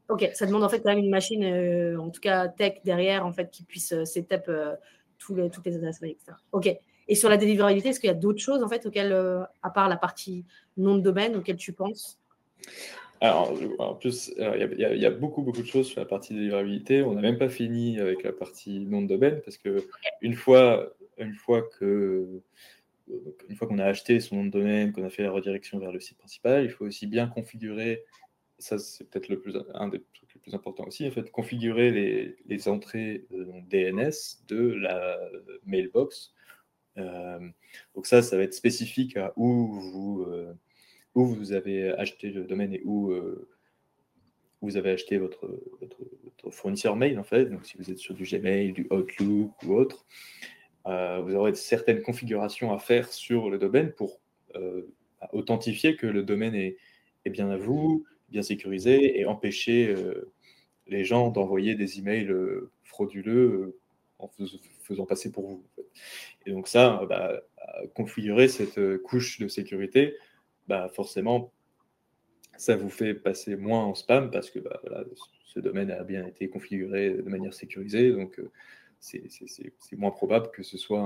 [0.08, 3.24] Ok, ça demande en fait quand même une machine, euh, en tout cas tech derrière,
[3.24, 4.74] en fait, qui puisse euh, setup euh,
[5.18, 6.36] tous les, toutes les adresses etc.
[6.52, 6.68] Ok.
[7.08, 9.12] Et sur la délivrabilité, est-ce qu'il y a d'autres choses en fait auxquelles,
[9.62, 10.46] à part la partie
[10.78, 12.18] nom de domaine, auxquelles tu penses?
[13.20, 17.02] Alors, en plus, il y, a beaucoup, beaucoup de choses sur la partie délivrabilité.
[17.02, 19.86] On n'a même pas fini avec la partie nom de domaine parce que
[20.22, 22.40] une fois, une fois que
[23.50, 25.92] une fois qu'on a acheté son nom de domaine, qu'on a fait la redirection vers
[25.92, 28.02] le site principal, il faut aussi bien configurer
[28.64, 31.90] ça c'est peut-être le plus, un des trucs les plus importants aussi, en fait, configurer
[32.46, 35.18] les, entrées euh, DNS de la
[35.66, 36.32] mailbox.
[36.96, 37.38] Euh,
[37.94, 40.54] donc ça, ça va être spécifique à où vous, euh,
[41.14, 43.14] où vous avez acheté le domaine et où
[44.62, 45.46] vous avez acheté votre,
[45.80, 47.46] votre, fournisseur mail, en fait.
[47.46, 50.06] Donc si vous êtes sur du Gmail, du Outlook ou autre,
[50.86, 54.20] vous aurez certaines configurations à faire sur le domaine pour
[55.32, 56.76] authentifier que le domaine est,
[57.24, 60.32] est bien à vous, bien sécurisé et empêcher euh,
[60.88, 63.78] les gens d'envoyer des emails euh, frauduleux euh,
[64.18, 64.28] en
[64.82, 65.64] faisant passer pour vous.
[66.44, 67.40] Et donc ça, bah,
[67.94, 70.16] configurer cette couche de sécurité,
[70.66, 71.52] bah, forcément,
[72.56, 74.80] ça vous fait passer moins en spam parce que bah,
[75.44, 78.10] ce domaine a bien été configuré de manière sécurisée.
[78.10, 78.40] Donc,
[78.98, 79.22] c'est
[79.96, 81.00] moins probable que ce soit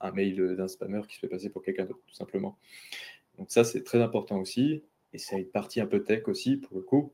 [0.00, 2.58] un, un mail d'un spammer qui se fait passer pour quelqu'un d'autre, tout simplement.
[3.38, 4.82] Donc ça, c'est très important aussi
[5.14, 7.12] et c'est une partie un peu tech aussi pour le coup.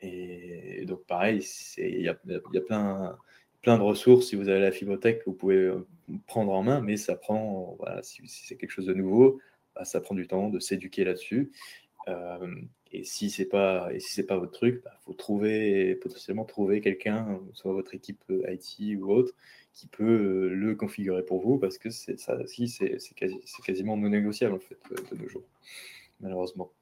[0.00, 1.44] Et, donc pareil,
[1.78, 3.18] il y a, plein,
[3.62, 4.28] plein de ressources.
[4.28, 5.86] Si vous avez la fibrotech, vous pouvez euh,
[6.26, 9.40] prendre en main, mais ça prend, si, c'est quelque chose de nouveau,
[9.74, 11.50] bah, ça prend du temps de s'éduquer là-dessus.
[12.08, 12.54] Euh,
[12.90, 16.44] et si c'est pas et si c'est pas votre truc, il bah, faut trouver potentiellement
[16.44, 19.34] trouver quelqu'un, soit votre équipe euh, IT ou autre,
[19.74, 24.54] qui peut le configurer pour vous, parce que c'est ça c'est, quasi, quasiment non négociable
[24.54, 24.78] en fait
[25.10, 25.44] de nos jours,
[26.20, 26.72] malheureusement.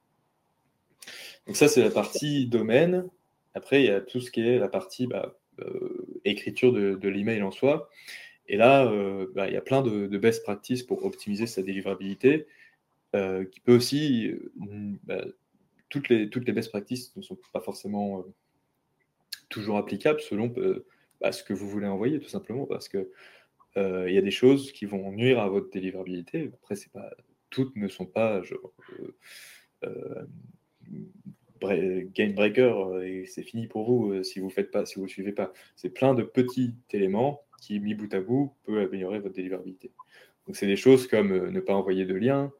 [1.47, 3.09] Donc ça, c'est la partie domaine.
[3.53, 7.41] Après, il y a tout ce qui est la partie bah, euh, écriture de, l'email
[7.41, 7.89] en soi.
[8.47, 12.47] Et là, euh, bah, il y a plein de, best practices pour optimiser sa délivrabilité,
[13.15, 14.31] euh, qui peut aussi...
[15.03, 15.23] Bah,
[15.89, 18.25] toutes, les, toutes les best practices ne sont pas forcément
[19.47, 20.53] toujours applicables selon
[21.31, 23.09] ce que vous voulez envoyer, tout simplement, parce que
[23.77, 26.49] il y a des choses qui vont nuire à votre délivrabilité.
[26.61, 27.11] Après, pas
[27.49, 28.41] toutes ne sont pas
[31.61, 35.07] game breaker euh, et c'est fini pour vous euh, si vous faites pas, si vous
[35.07, 35.51] suivez pas.
[35.75, 39.91] C'est plein de petits éléments qui, mis bout à bout, peut améliorer votre délivrabilité.
[40.45, 42.51] Donc c'est des choses comme euh, ne pas envoyer de liens,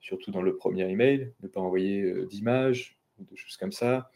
[0.00, 4.08] surtout dans le premier email, ne pas envoyer d'images, de choses comme ça.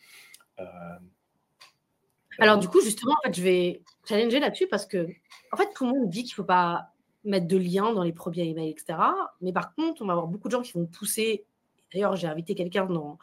[2.38, 5.08] Alors du coup, justement, en fait, je vais challenger là-dessus parce que,
[5.50, 6.92] en fait, tout le monde dit qu'il ne faut pas
[7.24, 8.98] mettre de liens dans les premiers emails, etc.
[9.40, 11.44] Mais par contre, on va avoir beaucoup de gens qui vont pousser.
[11.92, 13.18] D'ailleurs, j'ai invité quelqu'un dans,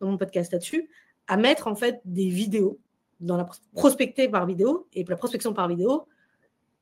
[0.00, 0.88] dans mon podcast là-dessus,
[1.26, 2.78] à mettre en fait des vidéos
[3.20, 4.88] dans la prospecter par vidéo.
[4.92, 6.06] Et la prospection par vidéo,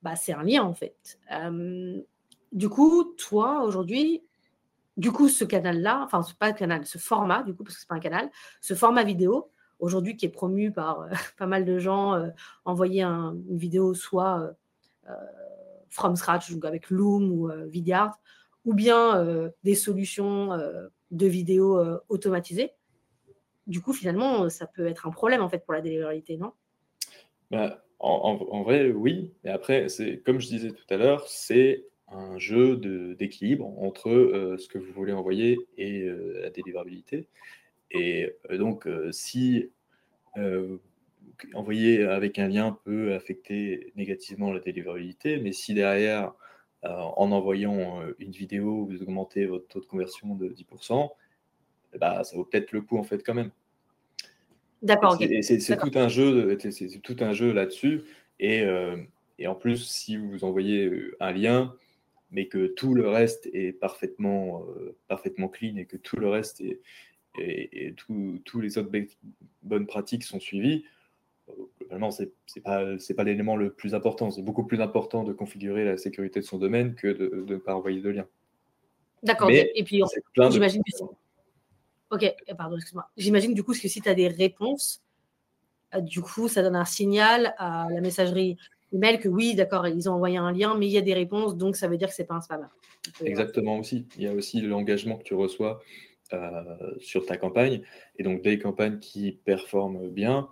[0.03, 1.18] bah, c'est un lien en fait.
[1.33, 2.00] Euh,
[2.53, 4.22] du coup, toi aujourd'hui,
[4.96, 7.88] du coup, ce canal-là, enfin, pas un canal, ce format, du coup, parce que c'est
[7.88, 9.50] pas un canal, ce format vidéo,
[9.81, 12.29] aujourd'hui qui est promu par euh, pas mal de gens, euh,
[12.64, 14.55] envoyer une vidéo soit
[15.90, 18.18] from scratch, donc avec Loom ou Vidyard,
[18.64, 19.22] ou bien
[19.62, 20.48] des solutions
[21.11, 22.72] de vidéos automatisées
[23.66, 26.53] du coup, finalement, ça peut être un problème en fait pour la délivrabilité, non?
[27.50, 29.33] Bah, en, vrai, oui.
[29.44, 32.77] Mais après, c'est comme je disais tout à l'heure, c'est un jeu
[33.16, 37.29] d'équilibre entre euh, ce que vous voulez envoyer et euh, la délivrabilité.
[37.90, 39.70] Et euh, donc, si
[41.55, 46.33] envoyer avec un lien peut affecter négativement la délivrabilité, mais si derrière,
[46.83, 51.11] en envoyant une vidéo, vous augmentez votre taux de conversion de 10%,
[51.98, 53.50] bah, ça vaut peut-être le coup en fait quand même.
[54.85, 55.18] D'accord.
[55.18, 58.02] C'est tout un jeu, c'est tout un jeu là-dessus.
[58.38, 58.96] Et, euh,
[59.38, 61.74] et, en plus, si vous envoyez euh, un lien,
[62.30, 66.61] mais que tout le reste est parfaitement, euh, parfaitement clean et que tout le reste
[66.61, 66.80] est,
[67.38, 68.90] et, tous les autres
[69.62, 70.85] bonnes pratiques sont suivies,
[71.80, 72.85] globalement, ce n'est pas,
[73.16, 74.30] pas l'élément le plus important.
[74.30, 77.74] C'est beaucoup plus important de configurer la sécurité de son domaine que de ne pas
[77.74, 78.26] envoyer de lien.
[79.22, 79.50] D'accord.
[79.50, 80.02] Et puis,
[80.50, 81.04] j'imagine que
[82.10, 83.08] Ok, pardon, excuse-moi.
[83.16, 85.02] J'imagine du coup que si tu as des réponses,
[85.94, 88.56] euh, du coup, ça donne un signal à la messagerie
[88.92, 91.56] email que oui, d'accord, ils ont envoyé un lien, mais il y a des réponses,
[91.56, 92.68] donc ça veut dire que ce n'est pas un spam.
[93.24, 94.06] Exactement aussi.
[94.16, 95.82] Il y a aussi l'engagement que tu reçois
[96.32, 96.62] euh,
[97.00, 97.82] sur ta campagne.
[98.18, 100.48] Et donc, des campagnes qui performent bien,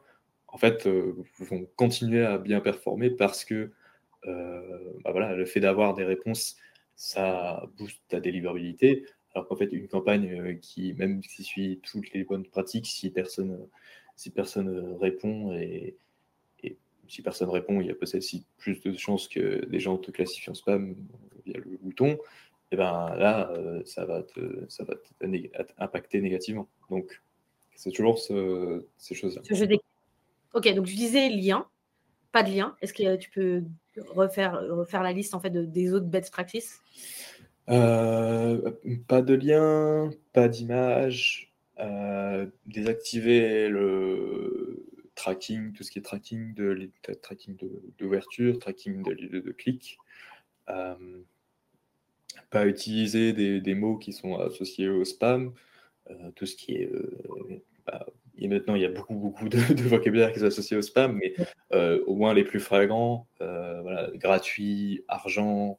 [0.49, 3.73] en fait, euh, vont continuer à bien performer parce que
[4.25, 6.55] bah voilà, le fait d'avoir des réponses,
[6.95, 9.05] ça booste ta délivrabilité.
[9.35, 13.59] Alors qu'en fait, une campagne qui, même si suit toutes les bonnes pratiques, si personne,
[14.17, 15.97] si personne répond et,
[17.09, 18.25] si personne répond, il y a peut-être
[18.57, 20.97] plus de chances que des gens te classifient en spam
[21.45, 22.17] via le bouton.
[22.71, 23.53] Et ben là,
[23.85, 24.95] ça va te, ça va
[25.79, 26.69] impacter négativement.
[26.89, 27.21] Donc,
[27.75, 29.43] c'est toujours ces choses-là.
[30.55, 31.67] Ok, donc je disais lien,
[32.31, 32.77] pas de lien.
[32.81, 33.63] Est-ce que tu peux
[34.09, 36.81] refaire, refaire la liste en fait de, des autres best practices?
[37.71, 38.73] Euh,
[39.07, 46.91] pas de lien, pas d'image, euh, désactiver le tracking, tout ce qui est tracking de
[47.23, 47.57] tracking
[47.99, 49.99] d'ouverture, tracking de, clic.
[50.71, 50.95] Euh,
[52.51, 55.53] pas utiliser des, mots qui sont associés au spam,
[56.35, 56.91] tout ce qui est
[57.87, 58.07] bah,
[58.39, 61.35] et maintenant, il y a beaucoup, beaucoup de, vocabulaire qui est associé au spam, mais
[62.07, 63.29] au moins les plus flagrants,
[64.17, 65.79] gratuit, argent,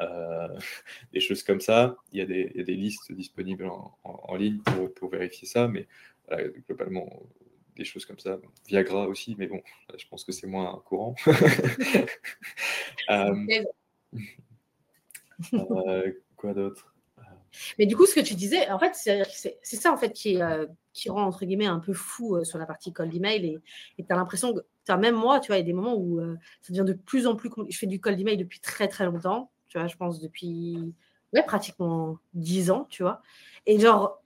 [0.00, 0.48] euh,
[1.12, 1.96] des choses comme ça.
[2.12, 3.70] Il y, a des, listes disponibles
[4.04, 4.60] en, ligne
[4.96, 5.86] pour, vérifier ça, mais
[6.66, 7.22] globalement,
[7.76, 8.38] des choses comme ça.
[8.68, 9.62] Viagra aussi, mais bon,
[9.96, 11.14] je pense que c'est moins courant.
[13.10, 13.34] Euh,
[15.54, 16.94] euh, quoi d'autre?
[17.78, 20.38] Mais du coup, ce que tu disais, en fait, c'est ça en fait qui,
[20.92, 23.60] qui rend entre guillemets un peu fou sur la partie cold email
[23.98, 25.96] et tu as l'impression que, as, même moi, tu vois, il y a des moments
[25.96, 26.20] où
[26.60, 27.50] ça devient de plus en plus.
[27.68, 30.92] Je fais du cold email depuis très très longtemps tu vois, je pense depuis
[31.32, 33.22] ouais, pratiquement 10 ans, tu vois.
[33.64, 34.20] Et genre,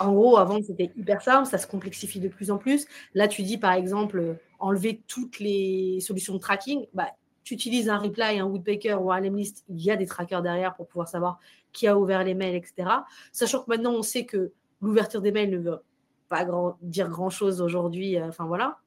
[0.00, 2.86] en gros, avant, c'était hyper simple, ça se complexifie de plus en plus.
[3.12, 7.10] Là, tu dis, par exemple, enlever toutes les solutions de tracking, bah,
[7.44, 10.74] tu utilises un reply, un woodpecker ou un list, il y a des trackers derrière
[10.74, 11.38] pour pouvoir savoir
[11.72, 12.88] qui a ouvert les mails, etc.
[13.30, 15.82] Sachant que maintenant, on sait que l'ouverture des mails ne veut
[16.30, 18.16] pas grand, dire grand-chose aujourd'hui.
[18.16, 18.78] Euh, enfin, voilà.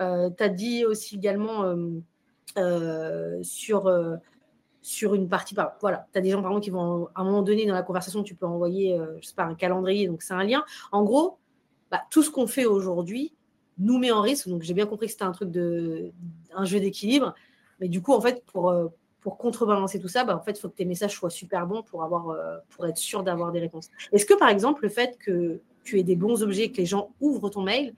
[0.00, 1.74] Euh, tu as dit aussi également
[2.56, 3.90] euh, sur
[4.82, 5.54] sur une partie.
[5.80, 7.82] voilà, tu as des gens par exemple qui vont, à un moment donné dans la
[7.82, 10.64] conversation, tu peux envoyer, euh, je sais pas, un calendrier, donc c'est un lien.
[10.92, 11.38] En gros,
[11.90, 13.34] bah, tout ce qu'on fait aujourd'hui
[13.78, 14.48] nous met en risque.
[14.48, 16.10] Donc j'ai bien compris que c'était un truc de,
[16.54, 17.34] un jeu d'équilibre,
[17.80, 18.88] mais du coup, en fait, pour euh,
[19.20, 21.82] pour contrebalancer tout ça, bah, en fait, il faut que tes messages soient super bons
[21.82, 23.90] pour avoir, euh, pour être sûr d'avoir des réponses.
[24.12, 27.10] Est-ce que par exemple, le fait que tu aies des bons objets, que les gens
[27.20, 27.94] ouvrent ton mail,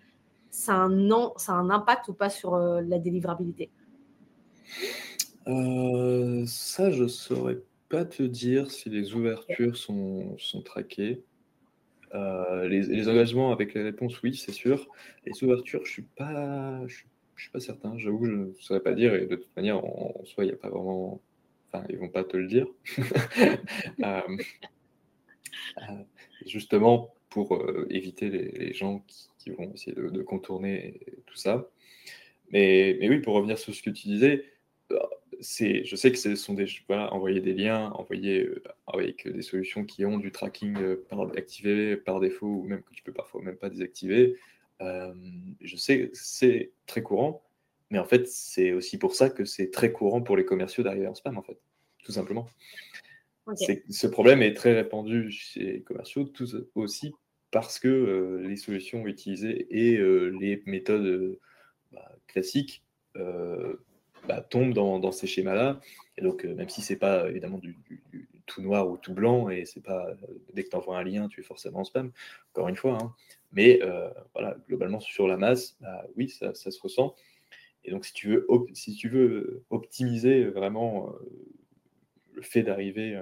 [0.51, 3.71] ça un, ça a un impact ou pas sur la délivrabilité?
[5.47, 11.23] Euh, ça, je saurais pas te dire si les ouvertures sont, sont traquées.
[12.15, 14.89] Euh, les, engagements avec les réponses, oui, c'est sûr.
[15.25, 16.97] Les ouvertures, je suis pas, je,
[17.37, 17.97] suis pas certain.
[17.99, 19.15] J'avoue, je ne saurais pas dire.
[19.15, 21.21] Et de toute manière, en, soi, il n'y a pas vraiment.
[21.73, 22.67] Enfin, ils vont pas te le dire.
[25.79, 26.03] Euh,
[26.45, 29.05] justement, pour éviter les, gens
[29.39, 31.69] qui, vont essayer de, contourner tout ça.
[32.51, 34.52] Mais, mais oui, pour revenir sur ce que tu disais,
[35.43, 39.85] je sais que ce sont des, voilà, envoyer des liens, envoyer euh, avec des solutions
[39.85, 41.05] qui ont du tracking euh,
[41.37, 44.37] activé par défaut ou même que tu peux parfois même pas désactiver.
[44.81, 45.15] Euh,
[45.61, 47.45] je sais que c'est très courant,
[47.91, 51.07] mais en fait, c'est aussi pour ça que c'est très courant pour les commerciaux d'arriver
[51.07, 51.59] en spam, en fait,
[52.05, 52.49] tout simplement.
[53.57, 57.13] Ce problème est très répandu chez les commerciaux, tous aussi
[57.51, 61.39] parce que les solutions utilisées et les méthodes
[61.91, 62.85] bah, classiques
[64.27, 65.81] bah, tombe dans, ces schémas-là.
[66.17, 67.77] Et donc, euh, même si c'est pas évidemment du,
[68.47, 70.15] tout noir ou tout blanc, et c'est pas euh,
[70.53, 72.13] dès que tu envoies un lien, tu es forcément en spam,
[72.53, 72.99] encore une fois.
[73.01, 73.15] Hein.
[73.53, 77.15] Mais euh, voilà, globalement, sur la masse, bah, oui, ça, se ressent.
[77.85, 81.13] Et donc, si tu veux, si tu veux optimiser vraiment
[82.33, 83.21] le fait d'arriver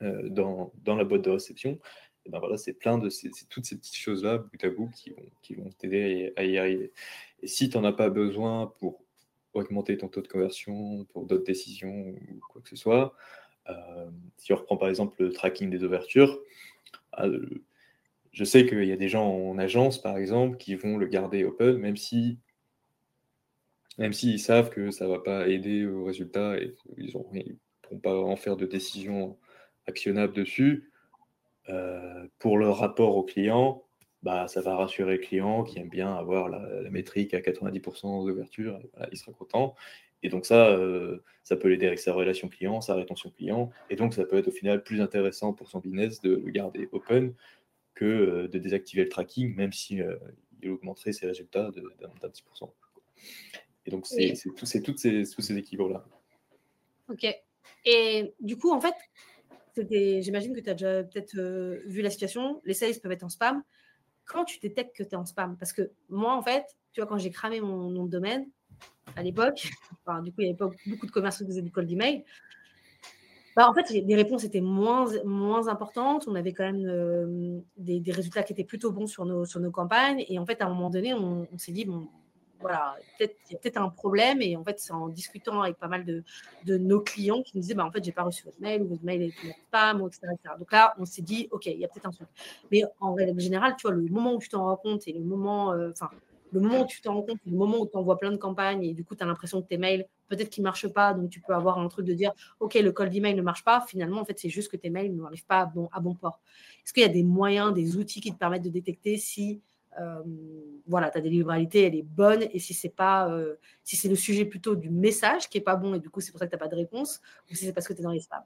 [0.00, 1.78] dans, dans, la boîte de réception,
[2.26, 5.22] ben voilà, c'est plein de ces, toutes ces petites choses-là, bout à bout, qui vont,
[5.42, 6.90] qui vont t'aider à y arriver.
[7.42, 9.03] Et si tu n'en as pas besoin pour
[9.54, 13.14] augmenter ton taux de conversion pour d'autres décisions ou quoi que ce soit.
[13.68, 16.40] Euh, si on reprend par exemple le tracking des ouvertures,
[17.20, 17.46] euh,
[18.32, 21.44] je sais qu'il y a des gens en agence, par exemple, qui vont le garder
[21.44, 22.38] open, même si
[23.96, 27.10] même s'ils savent que ça ne va pas aider au résultat et qu'ils ne
[27.80, 29.38] pourront pas en faire de décision
[29.86, 30.90] actionnable dessus,
[32.40, 33.83] pour le rapport au client,
[34.24, 38.80] bah, ça va rassurer le client qui aime bien avoir la, métrique à 90% d'ouverture,
[39.12, 39.74] il sera content.
[40.22, 43.96] Et donc ça, euh, ça peut l'aider avec sa relation client, sa rétention client, et
[43.96, 47.34] donc ça peut être au final plus intéressant pour son business de le garder open
[47.94, 50.16] que euh, de désactiver le tracking, même si euh,
[50.62, 51.70] il augmenterait ses résultats
[52.00, 52.72] d'un petit pourcent.
[53.84, 54.96] Et donc c'est tous ces, tous
[55.42, 56.06] ces équilibres-là.
[57.10, 57.26] Ok.
[57.84, 58.94] Et du coup, en fait,
[60.22, 61.36] j'imagine que tu as déjà peut-être
[61.84, 63.62] vu la situation, les sales peuvent être en spam,
[64.24, 67.08] quand tu détectes que tu es en spam Parce que moi, en fait, tu vois,
[67.08, 68.46] quand j'ai cramé mon nom de domaine
[69.16, 69.68] à l'époque,
[70.24, 72.24] du coup, il n'y avait pas beaucoup de commerces qui faisaient du call d'email.
[73.56, 76.26] Bah, en fait, les réponses étaient moins, moins importantes.
[76.26, 79.60] On avait quand même euh, des, des, résultats qui étaient plutôt bons sur nos, sur
[79.60, 80.24] nos campagnes.
[80.28, 82.08] Et en fait, à un moment donné, on, on s'est dit, bon,
[82.64, 84.40] voilà, il y a peut-être un problème.
[84.40, 86.24] Et en fait, c'est en discutant avec pas mal de,
[86.64, 88.88] de nos clients qui nous disaient, bah, en fait, j'ai pas reçu votre mail ou
[88.88, 89.34] votre mail est
[89.66, 90.54] spam, etc., etc.
[90.58, 92.28] Donc là, on s'est dit, OK, il y a peut-être un truc.
[92.72, 95.20] Mais en règle générale, tu vois, le moment où tu t'en rends compte et le
[95.20, 96.08] moment, euh, enfin,
[96.52, 98.82] le moment où tu t'en rends compte, le moment où tu envoies plein de campagnes
[98.82, 101.28] et du coup, tu as l'impression que tes mails, peut-être qu'ils ne marchent pas, donc
[101.28, 103.84] tu peux avoir un truc de dire, OK, le call d'email ne marche pas.
[103.86, 106.40] Finalement, en fait, c'est juste que tes mails n'arrivent pas à bon, à bon port.
[106.82, 109.60] Est-ce qu'il y a des moyens, des outils qui te permettent de détecter si
[110.86, 112.44] voilà, ta délivrabilité, elle est bonne.
[112.52, 115.76] Et si c'est pas, euh, si c'est le sujet plutôt du message qui est pas
[115.76, 117.20] bon et du coup c'est pour ça que tu n'as pas de réponse,
[117.50, 118.42] ou si c'est parce que tu es dans les spams?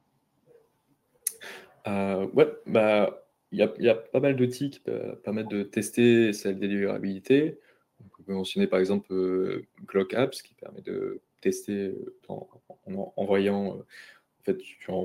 [1.86, 4.80] Euh, ouais, bah il y, a pas mal d'outils qui
[5.24, 7.58] permettent de tester cette délivrabilité.
[8.18, 11.94] on peut mentionner par exemple Clock Apps qui permet de tester
[12.28, 12.46] en,
[13.16, 14.58] envoyant, en fait,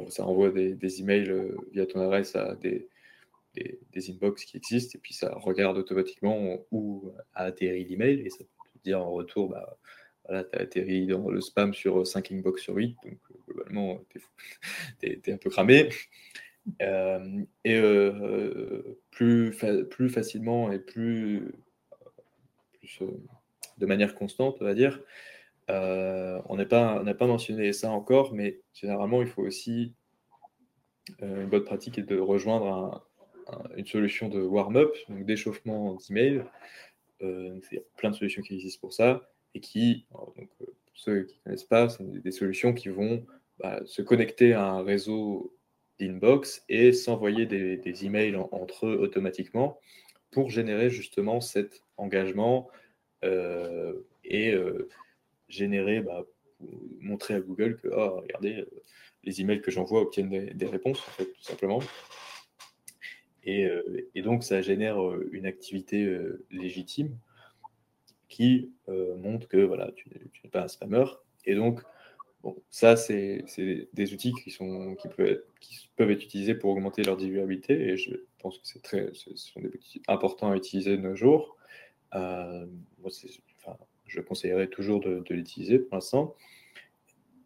[0.09, 1.31] ça envoie des, des emails
[1.71, 2.89] via ton adresse à des,
[3.55, 8.39] des, inbox qui existent, et puis ça regarde automatiquement où a atterri l'email, et ça
[8.39, 9.77] peut te dire en retour, bah,
[10.25, 14.01] voilà, tu as atterri dans le spam sur 5 inbox sur 8, donc euh, globalement,
[14.09, 14.21] tu
[15.03, 15.89] es, un peu cramé.
[16.81, 19.51] Euh, et euh, plus,
[19.89, 21.51] plus facilement et plus,
[23.77, 25.01] de manière constante, on va dire,
[25.67, 29.93] on n'a pas, pas mentionné ça encore, mais généralement, il faut aussi
[31.21, 33.03] une bonne pratique est de rejoindre un,
[33.75, 36.43] une solution de warm-up, donc d'échauffement d'email.
[37.21, 40.67] Euh, il y a plein de solutions qui existent pour ça et qui, euh, pour
[40.93, 43.25] ceux qui ne connaissent pas, sont des, solutions qui vont
[43.59, 45.55] bah, se connecter à un réseau
[45.99, 49.79] d'inbox et s'envoyer des, emails entre eux automatiquement
[50.31, 52.69] pour générer justement cet engagement
[53.23, 53.93] euh,
[54.25, 54.55] et
[55.47, 56.25] générer, bah,
[56.99, 58.65] montrer à Google que, oh, regardez,
[59.23, 61.79] les emails que j'envoie obtiennent des, réponses, tout simplement.
[63.47, 67.17] Euh, et, donc, ça génère euh, une activité euh, légitime
[68.29, 71.05] qui montre que voilà, tu, n'es pas un spammer.
[71.45, 71.81] Et donc,
[72.71, 73.45] ça, c'est
[73.93, 77.79] des outils qui, peuvent être, utilisés pour augmenter leur durabilité.
[77.89, 81.57] Et je pense que très, ce sont des outils importants à utiliser de nos jours.
[82.11, 83.11] moi,
[84.07, 86.33] je conseillerais toujours de, l'utiliser pour l'instant.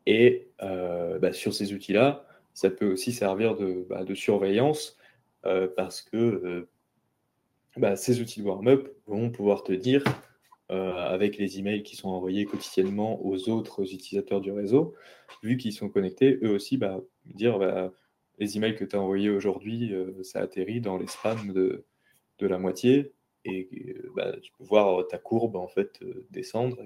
[0.06, 4.98] Et bah, sur ces outils-là, ça peut aussi servir de, bah, surveillance
[5.44, 6.70] parce que euh,
[7.78, 10.04] bah, ces outils de warm-up vont pouvoir te dire,
[10.72, 14.94] euh, avec les emails qui sont envoyés quotidiennement aux autres utilisateurs du réseau,
[15.44, 17.94] vu qu'ils sont connectés, eux aussi, bah, dire bah,
[18.40, 21.86] les emails que tu as envoyés aujourd'hui, ça atterrit dans les spams de,
[22.40, 23.14] la moitié,
[23.46, 23.68] et
[24.42, 26.78] tu peux voir ta courbe en fait descendre.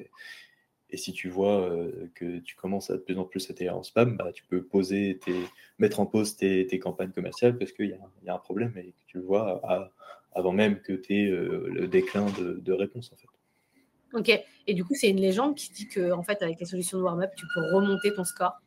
[0.91, 3.81] Et si tu vois euh, que tu commences à de plus en plus être en
[3.81, 5.19] spam, bah, tu peux poser
[5.79, 9.17] mettre en pause tes, campagnes commerciales parce qu'il y, a un problème et que tu
[9.17, 9.89] le vois
[10.33, 13.11] avant même que tu aies euh, le déclin de, de, réponse.
[13.13, 13.27] En fait.
[14.13, 14.45] Ok.
[14.67, 17.03] Et du coup, c'est une légende qui dit que en fait, avec les solutions de
[17.03, 18.59] warm-up, tu peux remonter ton score.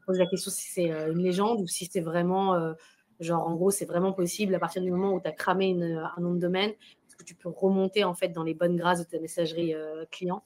[0.00, 2.74] Je pose la question si c'est euh, une légende ou si c'est vraiment,
[3.20, 6.20] genre, en gros, c'est vraiment possible à partir du moment où tu as cramé un
[6.20, 6.72] nom de domaine,
[7.16, 9.74] que tu peux remonter en fait dans les bonnes grâces de ta messagerie
[10.12, 10.44] client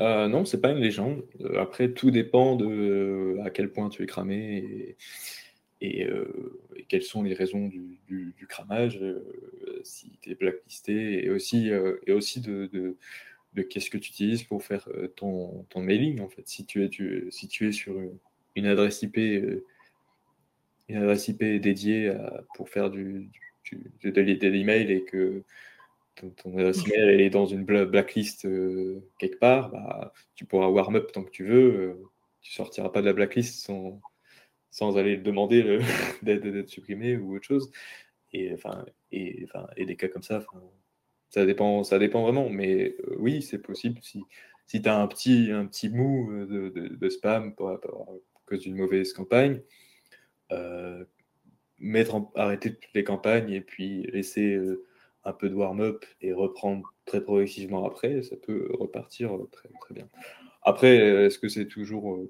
[0.00, 1.24] euh, non, c'est pas une légende.
[1.40, 4.96] Euh, après, tout dépend de euh, à quel point tu es cramé
[5.80, 6.06] et,
[6.88, 9.00] quelles sont les raisons du, cramage,
[9.82, 11.70] si tu es blacklisté, et aussi,
[12.40, 12.96] de,
[13.68, 16.20] qu'est-ce que tu utilises pour faire ton, mailing.
[16.20, 17.94] En fait, si tu es, sur
[18.56, 22.12] une, adresse IP, une adresse IP dédiée
[22.54, 23.30] pour faire du,
[24.02, 25.44] de, l'email et que
[26.28, 31.10] ton, adresse email est dans une blacklist euh, quelque part, bah, tu pourras warm up
[31.12, 31.74] tant que tu veux.
[31.74, 31.94] Euh,
[32.42, 34.00] tu sortiras pas de la blacklist sans,
[34.70, 35.78] sans aller demander
[36.22, 37.70] d'être supprimé ou autre chose.
[38.32, 40.44] Et, enfin, et, enfin, et des cas comme ça,
[41.30, 42.48] ça dépend, ça dépend vraiment.
[42.48, 43.98] Mais euh, oui, c'est possible.
[44.02, 44.22] Si,
[44.66, 47.80] si tu as un petit, un petit mou de, de, spam à
[48.46, 49.60] cause d'une mauvaise campagne,
[51.78, 54.58] mettre arrêter toutes les campagnes et puis laisser
[55.24, 60.08] un peu de warm-up et reprendre très progressivement après, ça peut repartir très, très bien.
[60.62, 60.96] Après,
[61.26, 62.20] est-ce que c'est toujours.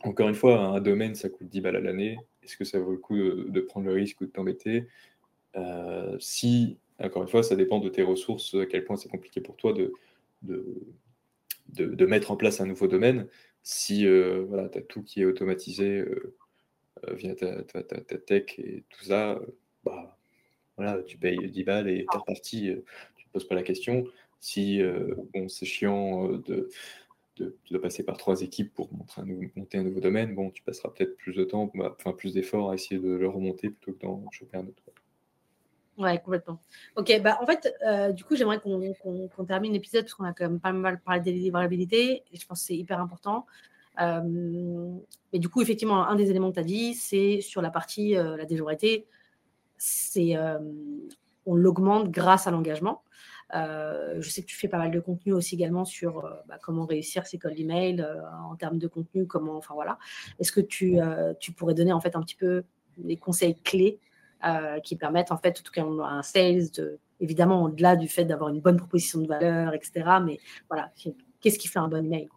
[0.00, 2.18] encore une fois, un domaine, ça coûte 10 balles à l'année.
[2.42, 4.86] Est-ce que ça vaut le coup de, prendre le risque ou de t'embêter?
[6.20, 9.56] Si, encore une fois, ça dépend de tes ressources, à quel point c'est compliqué pour
[9.56, 9.92] toi de,
[10.42, 10.82] de,
[11.68, 13.26] de, mettre en place un nouveau domaine.
[13.62, 16.04] Si voilà, tu as tout qui est automatisé
[17.12, 19.38] via ta, ta, ta, tech et tout ça,
[19.84, 20.15] bah,
[20.76, 22.60] voilà, tu payes 10 balles et tu es reparti,
[23.16, 24.04] tu ne poses pas la question.
[24.40, 24.80] Si
[25.34, 26.68] bon, c'est chiant de,
[27.38, 30.90] de, passer par trois équipes pour monter un, monter un nouveau domaine, bon, tu passeras
[30.90, 34.06] peut-être plus de temps, bah, enfin plus d'efforts à essayer de le remonter plutôt que
[34.06, 34.82] d'en choper un autre.
[35.98, 36.60] Ouais, complètement.
[36.96, 40.44] Ok, bah en fait, euh, du coup, j'aimerais qu'on termine l'épisode parce qu'on a quand
[40.44, 43.46] même pas mal parlé de délivrabilité et je pense que c'est hyper important.
[44.00, 44.20] Euh,
[45.32, 48.14] mais du coup, effectivement, un des éléments que tu as dit, c'est sur la partie,
[48.14, 49.06] euh, la délivrabilité,
[49.78, 50.36] c'est
[51.46, 53.02] on l'augmente grâce à l'engagement.
[53.52, 57.26] je sais que tu fais pas mal de contenu aussi également sur bah, comment réussir
[57.26, 58.06] ses calls d'email
[58.50, 59.98] en termes de contenu, comment, enfin voilà.
[60.40, 60.98] Est-ce que tu,
[61.40, 62.64] tu pourrais donner en fait un petit peu
[62.98, 64.00] les conseils clés
[64.44, 68.26] euh, qui permettent en fait, en tout cas, un sales, de, évidemment, au-delà du fait
[68.26, 70.04] d'avoir une bonne proposition de valeur, etc.
[70.22, 70.92] Mais voilà,
[71.40, 72.28] qu'est-ce qui fait un bon email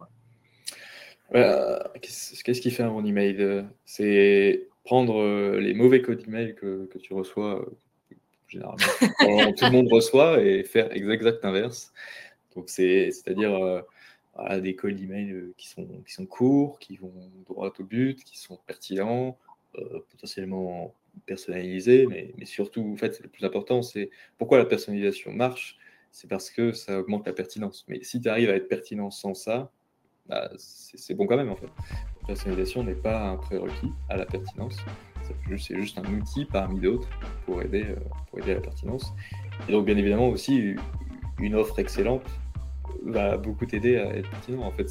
[2.02, 3.66] Qu'est-ce qui fait un bon email?
[3.84, 8.16] C'est prendre euh, les mauvais codes email que, que tu reçois, euh,
[8.48, 8.78] généralement,
[9.56, 11.94] tout le monde reçoit, et faire exact inverse.
[12.56, 13.84] Donc, c'est-à-dire
[14.62, 17.14] des codes email qui sont, qui sont courts, qui vont
[17.48, 19.38] droit au but, qui sont pertinents,
[20.10, 20.96] potentiellement
[21.28, 24.10] personnalisé, mais, mais, surtout, en fait, le plus important, c'est
[24.40, 25.78] pourquoi la personnalisation marche,
[26.12, 27.86] c'est parce que ça augmente la pertinence.
[27.88, 29.72] Mais si tu arrives à être pertinent sans ça,
[30.30, 31.70] bah, c'est bon quand même, en fait.
[32.22, 34.78] La personnalisation n'est pas un prérequis à la pertinence,
[35.58, 37.10] c'est juste un outil parmi d'autres
[37.46, 37.96] pour aider, euh,
[38.30, 39.14] pour aider à la pertinence.
[39.68, 40.76] Et donc, bien évidemment, aussi,
[41.40, 42.26] une offre excellente
[43.06, 44.88] va beaucoup t'aider à être pertinent, en fait.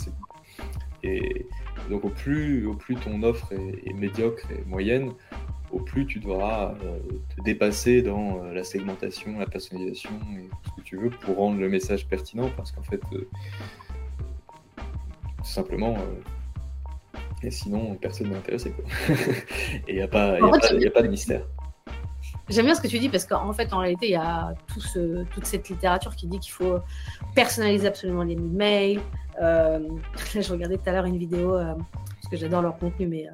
[1.03, 1.47] Et
[1.89, 5.12] donc, au plus, au plus ton offre est médiocre et moyenne,
[5.70, 6.99] au plus tu devras euh,
[7.36, 11.36] te dépasser dans euh, la segmentation, la personnalisation et tout ce que tu veux pour
[11.36, 13.01] rendre le message pertinent parce qu'en fait,
[15.49, 15.96] simplement,
[17.42, 18.74] et sinon personne n'est intéressé.
[19.11, 21.46] et il n'y a, pas, a, pas de mystère.
[22.49, 24.80] J'aime bien ce que tu dis parce qu'en fait, en réalité, il y a tout
[24.80, 26.78] ce, toute cette littérature qui dit qu'il faut
[27.34, 29.01] personnaliser absolument les mails.
[29.38, 33.26] je regardais tout à l'heure une vidéo, parce que j'adore leur contenu, mais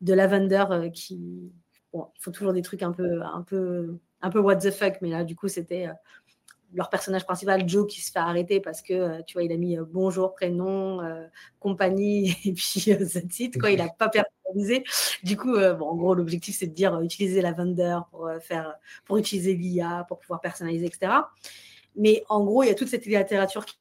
[0.00, 0.64] de Lavender
[0.94, 1.52] qui,
[1.92, 4.94] Bon, il faut toujours des trucs un peu, un peu, un peu what the fuck,
[5.02, 5.92] mais là, du coup, c'était euh,
[6.72, 9.56] leur personnage principal, Joe, qui se fait arrêter parce que, euh, tu vois, il a
[9.56, 11.00] mis euh, bonjour, prénom,
[11.58, 13.70] compagnie, et puis that's it, quoi.
[13.70, 14.84] Il n'a pas personnalisé.
[15.22, 19.16] Du coup, bon, en gros, l'objectif, c'est de dire utiliser la vendeur pour, faire, pour
[19.18, 21.12] utiliser l'IA, pour pouvoir personnaliser, etc.
[21.96, 23.76] Mais en gros, il y a toute cette littérature qui.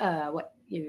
[0.00, 0.84] ouais il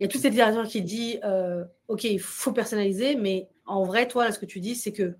[0.00, 4.08] y, a toute cette littérature qui dit euh, ok, il faut personnaliser, mais en vrai,
[4.08, 5.14] toi, là, ce que tu dis, c'est que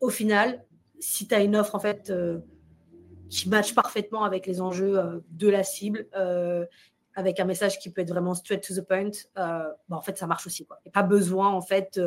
[0.00, 0.64] au final,
[1.02, 2.38] si tu as une offre en fait euh,
[3.28, 6.06] qui matche parfaitement avec les enjeux euh, de la cible,
[7.14, 10.26] avec un message qui peut être vraiment straight to the point, bah, en fait, ça
[10.26, 10.62] marche aussi.
[10.62, 12.00] Il n'y a pas besoin en fait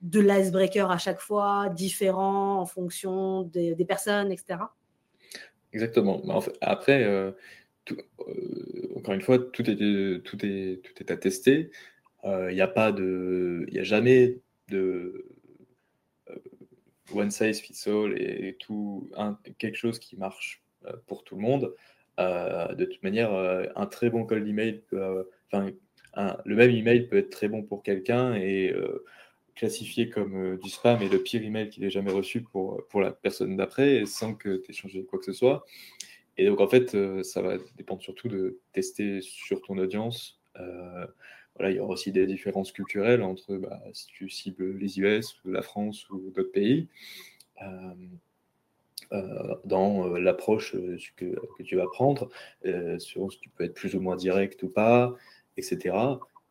[0.00, 4.60] de l'icebreaker à chaque fois, différent en fonction des, personnes, etc.
[5.72, 6.22] Exactement.
[6.30, 7.32] En fait, après, euh,
[8.96, 11.70] encore une fois, tout est, tout est, tout est à tester.
[12.24, 15.26] Il euh, n'y a pas de, il a jamais de euh,
[17.12, 19.08] one size fits all et, tout
[19.58, 20.62] quelque chose qui marche
[21.06, 21.74] pour tout le monde.
[22.18, 23.32] de toute manière,
[23.76, 25.70] un très bon call d'email peut, enfin,
[26.44, 28.74] le même email peut être très bon pour quelqu'un et
[29.54, 33.10] classifié comme du spam et le pire email qu'il ait jamais reçu pour, pour la
[33.10, 35.64] personne d'après sans que tu aies changé quoi que ce soit.
[36.38, 40.40] Et donc, en fait, euh, ça va dépendre surtout de tester sur ton audience.
[41.58, 45.00] Euh, voilà, il y aura aussi des différences culturelles entre bah, si tu cibles les
[45.00, 46.88] US, la France ou d'autres pays.
[47.62, 47.94] Euh,
[49.64, 50.76] dans l'approche
[51.16, 52.28] que, tu vas prendre,
[52.98, 55.14] sur ce qui peut être plus ou moins direct ou pas,
[55.56, 55.96] etc.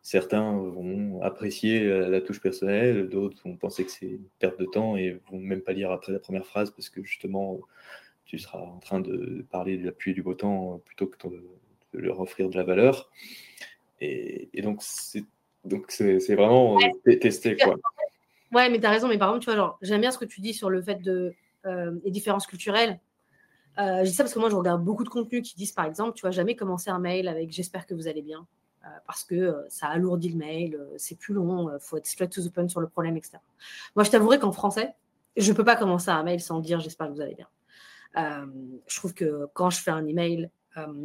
[0.02, 4.96] Certains vont apprécier la touche personnelle, d'autres vont penser que c'est une perte de temps
[4.96, 7.60] et vont même pas lire après la première phrase parce que justement
[8.28, 11.42] tu seras en train de parler de l'appui du beau temps euh, plutôt que de,
[11.94, 13.10] leur offrir de la valeur.
[14.00, 15.24] Et, donc, c'est
[15.64, 17.76] donc c'est vraiment ouais, tester quoi.
[18.52, 19.08] Ouais, mais tu as raison.
[19.08, 21.34] Mais par exemple, tu vois, j'aime bien ce que tu dis sur le fait de
[21.66, 23.00] euh, les différences culturelles.
[23.78, 25.84] Euh, je dis ça parce que moi, je regarde beaucoup de contenus qui disent, par
[25.84, 28.46] exemple, tu vas jamais commencer un mail avec j'espère que vous allez bien.
[29.06, 32.50] parce que ça alourdit le mail, c'est plus long, il faut être straight to the
[32.50, 33.38] point sur le problème, etc.
[33.94, 34.94] Moi, je t'avouerai qu'en français,
[35.36, 37.48] je ne peux pas commencer un mail sans dire j'espère que vous allez bien.
[38.86, 40.50] je trouve que quand je fais un email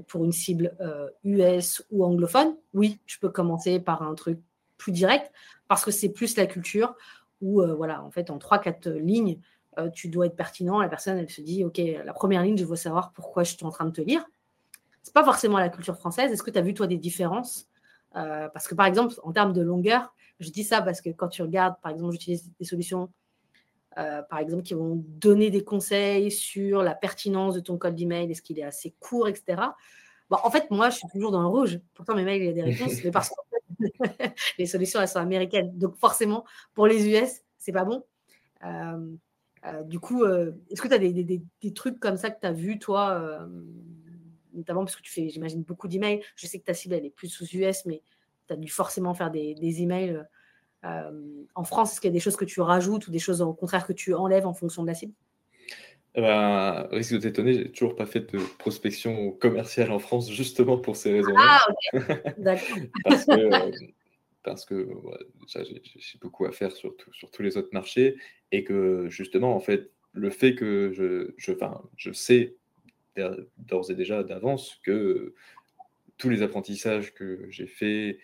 [0.07, 0.75] pour une cible
[1.23, 4.39] US ou anglophone, oui, je peux commencer par un truc
[4.77, 5.31] plus direct
[5.67, 6.95] parce que c'est plus la culture
[7.41, 9.39] où, voilà, en fait, en 3-4 lignes,
[9.93, 10.79] tu dois être pertinent.
[10.79, 13.65] La personne, elle se dit, OK, la première ligne, je veux savoir pourquoi je suis
[13.65, 14.25] en train de te lire.
[15.01, 16.31] C'est pas forcément la culture française.
[16.31, 17.67] Est-ce que tu as vu, toi, des différences
[18.13, 21.41] Parce que, par exemple, en termes de longueur, je dis ça parce que quand tu
[21.41, 23.09] regardes, par exemple, j'utilise des solutions
[23.97, 28.31] euh, par exemple, qui vont donner des conseils sur la pertinence de ton code d'email,
[28.31, 29.61] est-ce qu'il est assez court, etc.
[30.29, 31.79] En fait, moi, je suis toujours dans le rouge.
[31.93, 33.35] Pourtant, mes mails, il y a des réponses, mais parce que
[34.57, 35.77] les solutions, elles sont américaines.
[35.77, 38.03] Donc, forcément, pour les US, c'est pas bon.
[38.63, 39.15] Euh,
[39.65, 42.79] euh, du coup, est-ce que tu as des, trucs comme ça que tu as vu,
[42.79, 43.47] toi,
[44.53, 46.23] notamment parce que tu fais, j'imagine, beaucoup d'emails.
[46.35, 48.01] Je sais que ta cible, elle est plus sous US, mais
[48.47, 50.25] tu as dû forcément faire des, emails
[50.83, 53.53] en France, est-ce qu'il y a des choses que tu rajoutes ou des choses au
[53.53, 55.13] contraire que tu enlèves en fonction de la cible?
[56.15, 60.77] Eh ben, risque de t'étonner, j'ai toujours pas fait de prospection commerciale en France, justement
[60.77, 61.59] pour ces raisons-là.
[61.59, 62.33] Ah, ok.
[62.37, 62.77] D'accord.
[63.03, 63.71] parce que, euh,
[64.43, 64.87] parce que
[65.95, 68.15] j'ai beaucoup à faire sur, sur, tous les autres marchés
[68.51, 71.53] et que justement, en fait, le fait que je, je,
[71.97, 72.55] je sais
[73.57, 75.33] d'ores et déjà d'avance que
[76.17, 78.19] tous les apprentissages que j'ai faits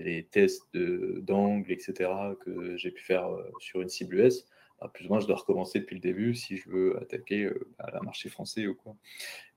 [0.00, 4.46] les tests d'angle, etc., que j'ai pu faire euh, sur une cible US,
[4.80, 7.68] bah, plus ou moins, je dois recommencer depuis le début si je veux attaquer euh,
[7.78, 8.96] bah, la marché français ou quoi.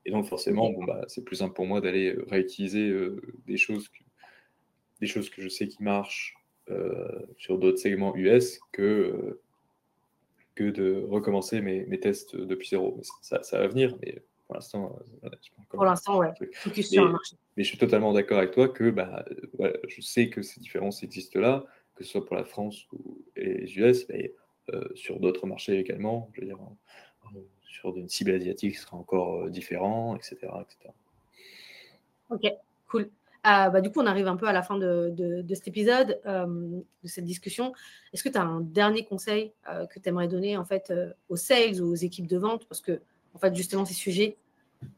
[0.05, 2.93] Et donc, forcément, bah, c'est plus simple pour moi d'aller euh, réutiliser
[3.45, 4.03] des, choses que,
[5.01, 6.35] des choses que je sais qui marchent
[7.37, 9.39] sur d'autres segments US que,
[10.55, 12.99] que de recommencer mes, mes tests depuis zéro.
[13.21, 14.99] Ça, ça, va venir, mais pour l'instant,
[15.69, 16.33] pour l'instant, ouais.
[16.53, 19.25] Focus sur marché mais je suis totalement d'accord avec toi que bah,
[19.87, 21.65] je sais que ces différences existent là,
[21.95, 24.33] que ce soit pour la France ou les US, mais
[24.73, 26.57] euh, sur d'autres marchés également, je veux dire,
[27.35, 30.93] euh, sur une cible asiatique, ce sera encore euh, différent, etc., etc.
[32.29, 32.41] Ok,
[32.89, 33.09] cool.
[33.43, 37.07] bah, du coup, on arrive un peu à la fin de, de, cet épisode, de
[37.07, 37.73] cette discussion.
[38.11, 39.53] Est-ce que tu as un dernier conseil
[39.91, 40.91] que tu aimerais donner en fait,
[41.29, 42.67] aux sales ou aux équipes de vente?
[42.67, 42.99] Parce que,
[43.35, 44.37] en fait, justement, ces sujets,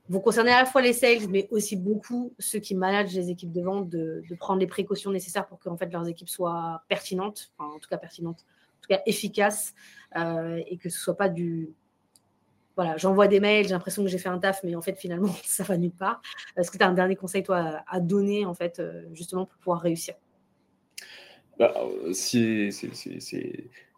[0.10, 3.52] vous concernez à la fois les sales, mais aussi beaucoup ceux qui managent les équipes
[3.52, 7.80] de vente, de, prendre les précautions nécessaires pour que fait, leurs équipes soient pertinentes, en
[7.80, 9.74] tout cas pertinentes, en tout cas efficaces,
[10.16, 11.70] euh, et que ce ne soit pas du...
[12.76, 15.34] Voilà, j'envoie des mails, j'ai l'impression que j'ai fait un taf, mais en fait, finalement,
[15.44, 16.22] ça va nulle part.
[16.56, 19.58] Est-ce que tu as un dernier conseil, toi, à donner, en fait, euh, justement, pour
[19.58, 20.14] pouvoir réussir?
[21.58, 21.74] Bah,
[22.14, 22.70] c'est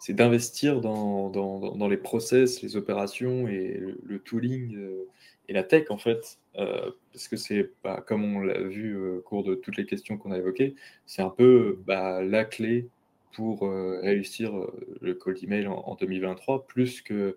[0.09, 5.07] d'investir dans, les process, les opérations et le, tooling euh,
[5.49, 9.17] et la tech, en fait, euh, parce que c'est, bah, comme on l'a vu euh,
[9.17, 10.75] au cours de toutes les questions qu'on a évoquées,
[11.07, 12.87] c'est un peu bah, la clé
[13.33, 14.53] pour euh, réussir
[15.01, 17.35] le call email en, en, 2023, plus que,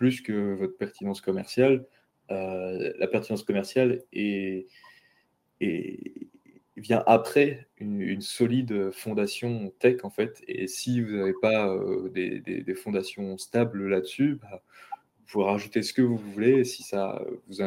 [0.00, 1.86] votre pertinence commerciale.
[2.28, 4.66] la pertinence commerciale est,
[6.76, 10.42] vient après une, solide fondation tech, en fait.
[10.46, 11.74] Et si vous n'avez pas
[12.12, 14.62] des, des, fondations stables là-dessus, bah,
[15.28, 16.64] vous rajouter ce que vous voulez.
[16.64, 17.62] Si ça, vous,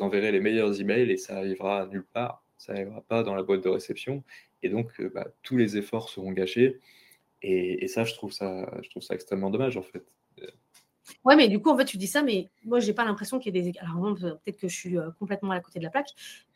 [0.00, 2.42] enverrez les meilleurs emails et ça arrivera nulle part.
[2.58, 4.22] Ça n'arrivera pas dans la boîte de réception.
[4.62, 6.80] Et donc, euh, bah, tous les efforts seront gâchés.
[7.42, 10.04] Et, ça, je trouve ça, je trouve ça extrêmement dommage, en fait.
[11.24, 13.54] Ouais, mais du coup, en fait, tu dis ça, mais moi, j'ai pas l'impression qu'il
[13.54, 13.78] y ait des.
[13.78, 16.08] Alors, peut-être que je suis euh, complètement à côté de la plaque,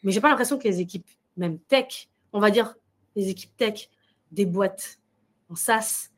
[0.03, 1.07] mais j'ai pas l'impression que les équipes,
[1.41, 2.77] même tech, on va dire
[3.17, 3.89] les équipes tech
[4.31, 5.01] des boîtes
[5.49, 6.11] en SaaS,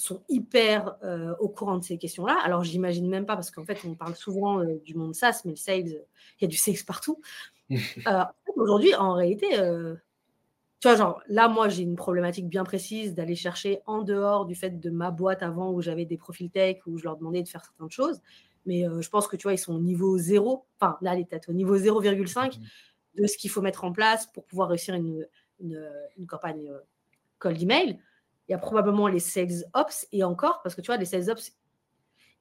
[0.00, 2.38] sont hyper euh, au courant de ces questions-là.
[2.42, 5.52] Alors, j'imagine même pas, parce qu'en fait, on parle souvent euh, du monde SaaS, mais
[5.52, 6.04] le sales, il
[6.40, 7.20] y a du sales partout.
[8.08, 8.24] Euh,
[8.56, 9.46] aujourd'hui, en réalité,
[10.80, 14.56] tu vois, genre, là, moi, j'ai une problématique bien précise d'aller chercher en dehors du
[14.56, 17.48] fait de ma boîte avant où j'avais des profils tech, où je leur demandais de
[17.48, 18.20] faire certaines choses.
[18.66, 21.48] Mais je pense que, tu vois, ils sont au niveau zéro, enfin, là, les têtes,
[21.48, 22.62] au niveau 0,5 mmh.
[23.16, 25.26] De ce qu'il faut mettre en place pour pouvoir réussir une,
[25.60, 26.70] une, une campagne
[27.38, 27.98] cold email
[28.50, 31.30] il y a probablement les sales ops et encore, parce que tu vois, les sales
[31.30, 31.52] ops,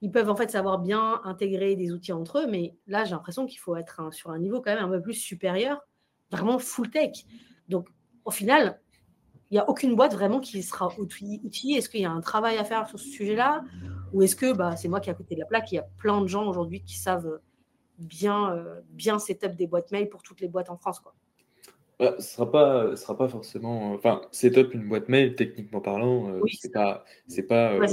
[0.02, 3.46] ils peuvent en fait savoir bien intégrer des outils entre eux, mais là, j'ai l'impression
[3.46, 5.86] qu'il faut être sur un niveau quand même un peu plus supérieur,
[6.32, 7.26] vraiment full tech.
[7.68, 7.90] Donc,
[8.26, 8.82] au final,
[9.52, 11.78] il n'y a aucune boîte vraiment qui sera outillée.
[11.78, 13.64] Est-ce qu'il y a un travail à faire sur ce sujet-là?
[14.12, 15.72] Ou est-ce que bah, c'est moi qui ai à côté de la plaque?
[15.72, 17.40] Il y a plein de gens aujourd'hui qui savent
[18.00, 21.00] bien, euh, bien setup des boîtes mail pour toutes les boîtes en France.
[21.00, 21.14] Quoi.
[22.00, 23.93] Bah, ce sera pas, sera pas forcément.
[23.93, 27.88] Enfin, setup une boîte mail, techniquement parlant, euh, c'est pas, c'est pas, euh,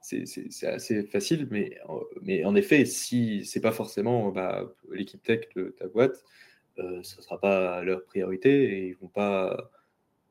[0.00, 1.78] c'est assez facile, mais,
[2.22, 6.24] mais en effet, si c'est pas forcément bah, l'équipe tech de ta boîte,
[6.76, 9.70] ce ne sera pas leur priorité et ils vont pas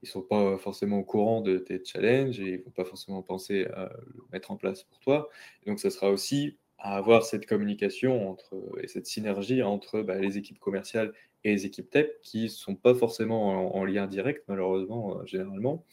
[0.03, 3.65] ils sont pas forcément au courant de tes challenges et ils vont pas forcément penser
[3.73, 5.29] à le mettre en place pour toi.
[5.65, 10.38] donc, ça sera aussi à avoir cette communication entre, et cette synergie entre bah, les
[10.38, 11.13] équipes commerciales
[11.43, 15.86] et les équipes tech qui ne sont pas forcément en, lien direct, malheureusement, euh, généralement.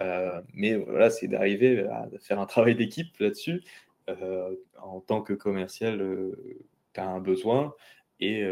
[0.00, 3.62] Euh, mais voilà, c'est d'arriver à faire un travail d'équipe là-dessus.
[4.08, 6.04] Euh, en tant que commercial,
[6.92, 7.74] tu as un besoin
[8.18, 8.44] et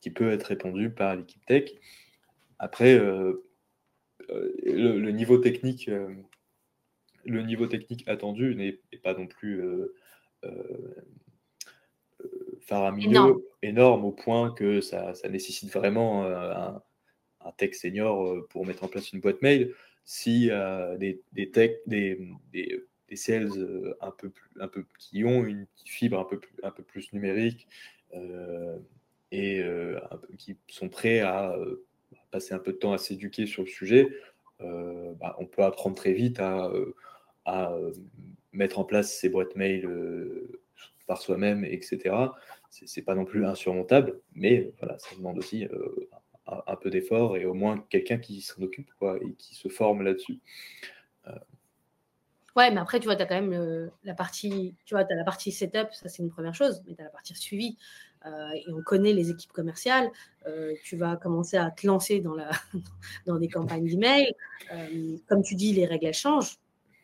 [0.00, 1.70] qui peut être répondu par l'équipe tech.
[2.58, 5.90] Après, le, niveau technique,
[7.24, 9.62] le niveau technique attendu n'est pas non plus
[12.60, 14.04] faramineux, énorme.
[14.04, 16.82] au point que ça, nécessite vraiment un,
[17.40, 19.74] un, tech senior pour mettre en place une boîte mail.
[20.04, 20.50] Si
[20.98, 22.18] des, des, tech, des,
[22.52, 23.50] des, sales
[24.00, 27.68] un peu, un peu, qui ont une fibre un peu plus, un peu plus numérique
[29.32, 29.64] et
[30.38, 31.56] qui sont prêts à
[32.30, 34.08] passer un peu de temps à s'éduquer sur le sujet,
[34.60, 36.70] bah, on peut apprendre très vite à,
[37.44, 37.76] à
[38.52, 39.88] mettre en place ces boîtes mail
[41.06, 42.14] par soi-même, etc.
[42.70, 45.66] C'est pas non plus insurmontable, mais voilà, ça demande aussi
[46.46, 50.02] un, peu d'effort et au moins quelqu'un qui s'en occupe quoi, et qui se forme
[50.02, 50.38] là-dessus.
[52.56, 55.50] Ouais, mais après, tu vois, tu as quand même la partie, tu vois, la partie
[55.50, 57.76] setup, ça c'est une première chose, mais tu as la partie suivi.
[58.24, 60.10] et on connaît les équipes commerciales.
[60.84, 62.50] tu vas commencer à te lancer dans, la,
[63.26, 64.32] dans des campagnes d'email.
[65.26, 66.59] comme tu dis, les règles elles changent.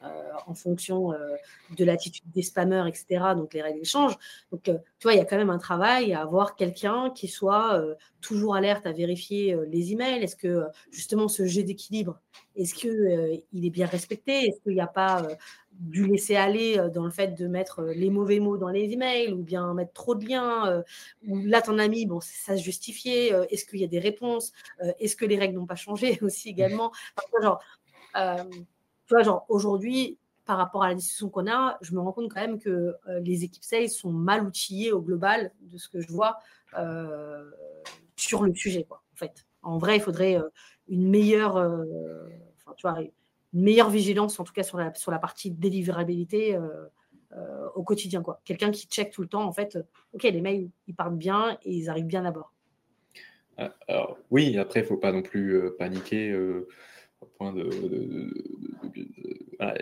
[0.06, 1.34] Euh, en fonction euh,
[1.76, 3.34] de l'attitude des spammers, etc.
[3.34, 4.16] Donc les règles changent.
[4.52, 7.26] Donc euh, tu vois, il y a quand même un travail à avoir quelqu'un qui
[7.26, 7.82] soit
[8.20, 10.22] toujours alerte à vérifier les emails.
[10.22, 12.20] Est-ce que justement ce jeu d'équilibre,
[12.54, 14.46] est-ce qu'il il est bien respecté?
[14.46, 15.26] Est-ce qu'il n'y a pas
[15.72, 19.42] du laisser aller dans le fait de mettre les mauvais mots dans les emails ou
[19.42, 20.82] bien mettre trop de liens
[21.26, 24.52] ou là ton ami bon ça se justifiait est-ce qu'il y a des réponses
[24.98, 26.92] est-ce que les règles n'ont pas changé aussi également?
[27.42, 27.60] Genre
[29.06, 32.32] tu vois, genre aujourd'hui, par rapport à la discussion qu'on a, je me rends compte
[32.32, 32.70] quand même que
[33.08, 36.38] euh, les équipes sales sont mal outillées au global de ce que je vois
[36.78, 37.50] euh,
[38.14, 38.84] sur le sujet.
[38.84, 40.48] Quoi, en fait, en vrai, il faudrait euh,
[40.88, 41.54] une meilleure,
[42.76, 46.56] tu vois, une meilleure vigilance, en tout cas sur la, sur la partie délivrabilité
[47.74, 48.22] au quotidien.
[48.22, 48.40] Quoi.
[48.44, 49.76] Quelqu'un qui check tout le temps, en fait,
[50.12, 52.52] ok, les mails, ils partent bien et ils arrivent bien à bord.
[53.88, 56.32] Alors oui, après, il ne faut pas non plus paniquer
[57.38, 57.68] point de,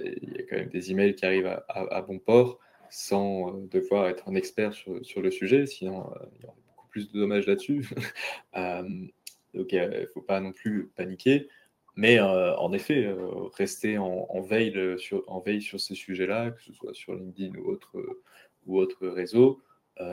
[0.05, 2.59] il y a quand même des emails qui arrivent à, bon port
[2.91, 6.89] sans euh, devoir être un expert sur, le sujet, sinon euh, il y aurait beaucoup
[6.89, 7.89] plus de dommages là-dessus.
[8.57, 8.83] Euh,
[9.53, 11.49] donc il ne faut pas non plus paniquer,
[11.97, 13.13] mais en effet,
[13.57, 18.21] rester en, veille sur, ces sujets-là, que ce soit sur LinkedIn ou autre,
[18.67, 19.61] ou autre réseau.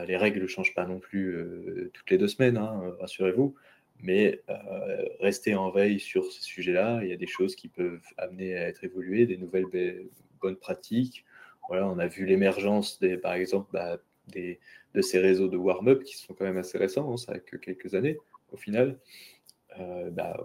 [0.06, 1.36] les règles ne changent pas non plus
[1.92, 3.54] toutes les deux semaines, hein, rassurez-vous
[4.02, 7.00] mais euh, rester en veille sur ces sujets-là.
[7.02, 9.66] Il y a des choses qui peuvent amener à être évoluées, des nouvelles
[10.40, 11.24] bonnes pratiques.
[11.68, 13.98] Voilà, on a vu l'émergence, par exemple, bah,
[14.34, 17.56] de ces réseaux de warm-up qui sont quand même assez récents, hein, ça n'a que
[17.56, 18.18] quelques années
[18.50, 18.98] au final.
[19.80, 20.36] Euh, bah,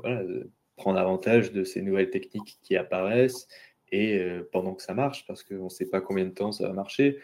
[0.78, 3.48] prendre avantage de ces nouvelles techniques qui apparaissent
[3.92, 6.68] et euh, pendant que ça marche, parce qu'on ne sait pas combien de temps ça
[6.68, 7.20] va marcher.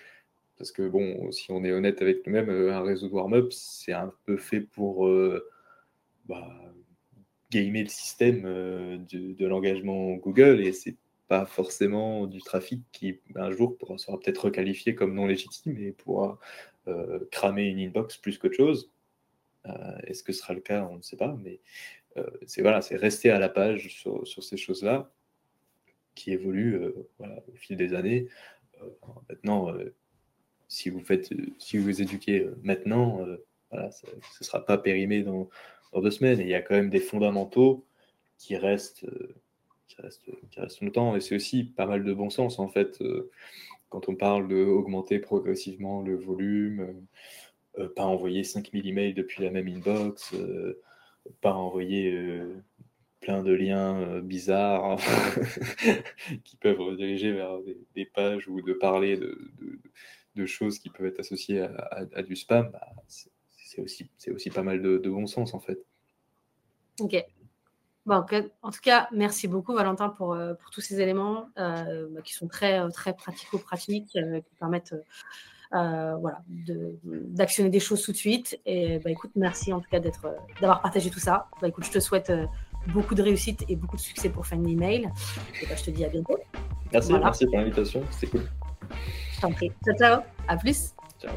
[0.57, 4.13] Parce que, bon, si on est honnête avec nous-mêmes, un réseau de warm-up, c'est un
[4.25, 5.07] peu fait pour
[6.25, 6.73] bah,
[7.53, 10.95] gamer le système euh, de, l'engagement Google et c'est
[11.27, 16.39] pas forcément du trafic qui un jour sera peut-être requalifié comme non légitime et pourra
[16.87, 18.91] euh, cramer une inbox plus qu'autre chose.
[19.65, 20.87] Euh, est-ce que ce sera le cas?
[20.91, 21.59] On ne sait pas, mais
[22.45, 25.11] c'est voilà, c'est rester à la page sur, ces choses-là
[26.13, 26.77] qui évoluent
[27.19, 28.27] au fil des années.
[29.27, 29.73] maintenant,
[30.67, 33.25] si vous faites, si vous, vous éduquez maintenant,
[33.71, 35.49] voilà, ce ne sera pas périmé dans,
[35.93, 36.39] dans deux semaines.
[36.39, 37.85] Et il y a quand même des fondamentaux
[38.37, 39.35] qui restent, euh,
[39.87, 41.15] qui restent, qui restent longtemps.
[41.15, 43.31] Et c'est aussi pas mal de bon sens, en fait, euh,
[43.89, 47.05] quand on parle d'augmenter progressivement le volume,
[47.79, 50.35] euh, pas envoyer 5000 emails depuis la même inbox,
[51.41, 52.41] pas envoyer
[53.21, 54.99] plein de liens bizarres
[56.43, 57.59] qui peuvent rediriger vers
[57.95, 62.91] des, pages ou de parler de, choses qui peuvent être associées à, du spam, bah,
[63.07, 63.32] c'est
[63.81, 65.79] aussi, aussi pas mal de, bon sens en fait.
[66.99, 67.15] Ok.
[68.05, 68.15] Bon,
[68.61, 72.33] en tout cas, merci beaucoup Valentin pour, euh, pour tous ces éléments euh, bah, qui
[72.33, 74.93] sont très, euh, très pratico-pratiques, qui permettent
[75.71, 78.59] voilà, d'actionner des choses tout de suite.
[78.65, 81.47] Et bah, écoute, merci en tout cas d'avoir partagé tout ça.
[81.61, 82.31] Bah, écoute, je te souhaite
[82.87, 85.09] beaucoup de réussite et beaucoup de succès pour Fan Email.
[85.61, 86.37] Et bah, je te dis à bientôt.
[86.91, 88.43] Merci, merci pour l'invitation, c'est cool.
[89.35, 89.71] Je t'en prie.
[89.85, 90.21] Ciao, ciao.
[90.47, 90.93] À plus.
[91.21, 91.33] Ciao.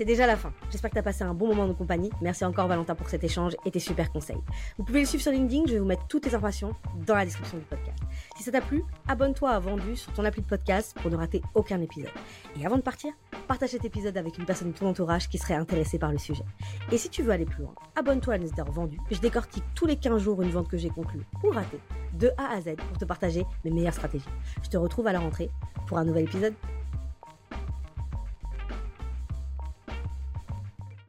[0.00, 0.50] C'est déjà la fin.
[0.70, 2.08] J'espère que tu as passé un bon moment de compagnie.
[2.22, 4.40] Merci encore Valentin pour cet échange et tes super conseils.
[4.78, 6.74] Vous pouvez le suivre sur LinkedIn, je vais vous mettre toutes les informations
[7.06, 7.98] dans la description du podcast.
[8.34, 11.42] Si ça t'a plu, abonne-toi à Vendu sur ton appli de podcast pour ne rater
[11.54, 12.08] aucun épisode.
[12.58, 13.12] Et avant de partir,
[13.46, 16.44] partage cet épisode avec une personne de ton entourage qui serait intéressée par le sujet.
[16.90, 18.96] Et si tu veux aller plus loin, abonne-toi à la newsletter Vendu.
[19.10, 21.80] Je décortique tous les 15 jours une vente que j'ai conclue ou ratée
[22.14, 24.24] de A à Z pour te partager mes meilleures stratégies.
[24.62, 25.50] Je te retrouve à la rentrée
[25.86, 26.54] pour un nouvel épisode.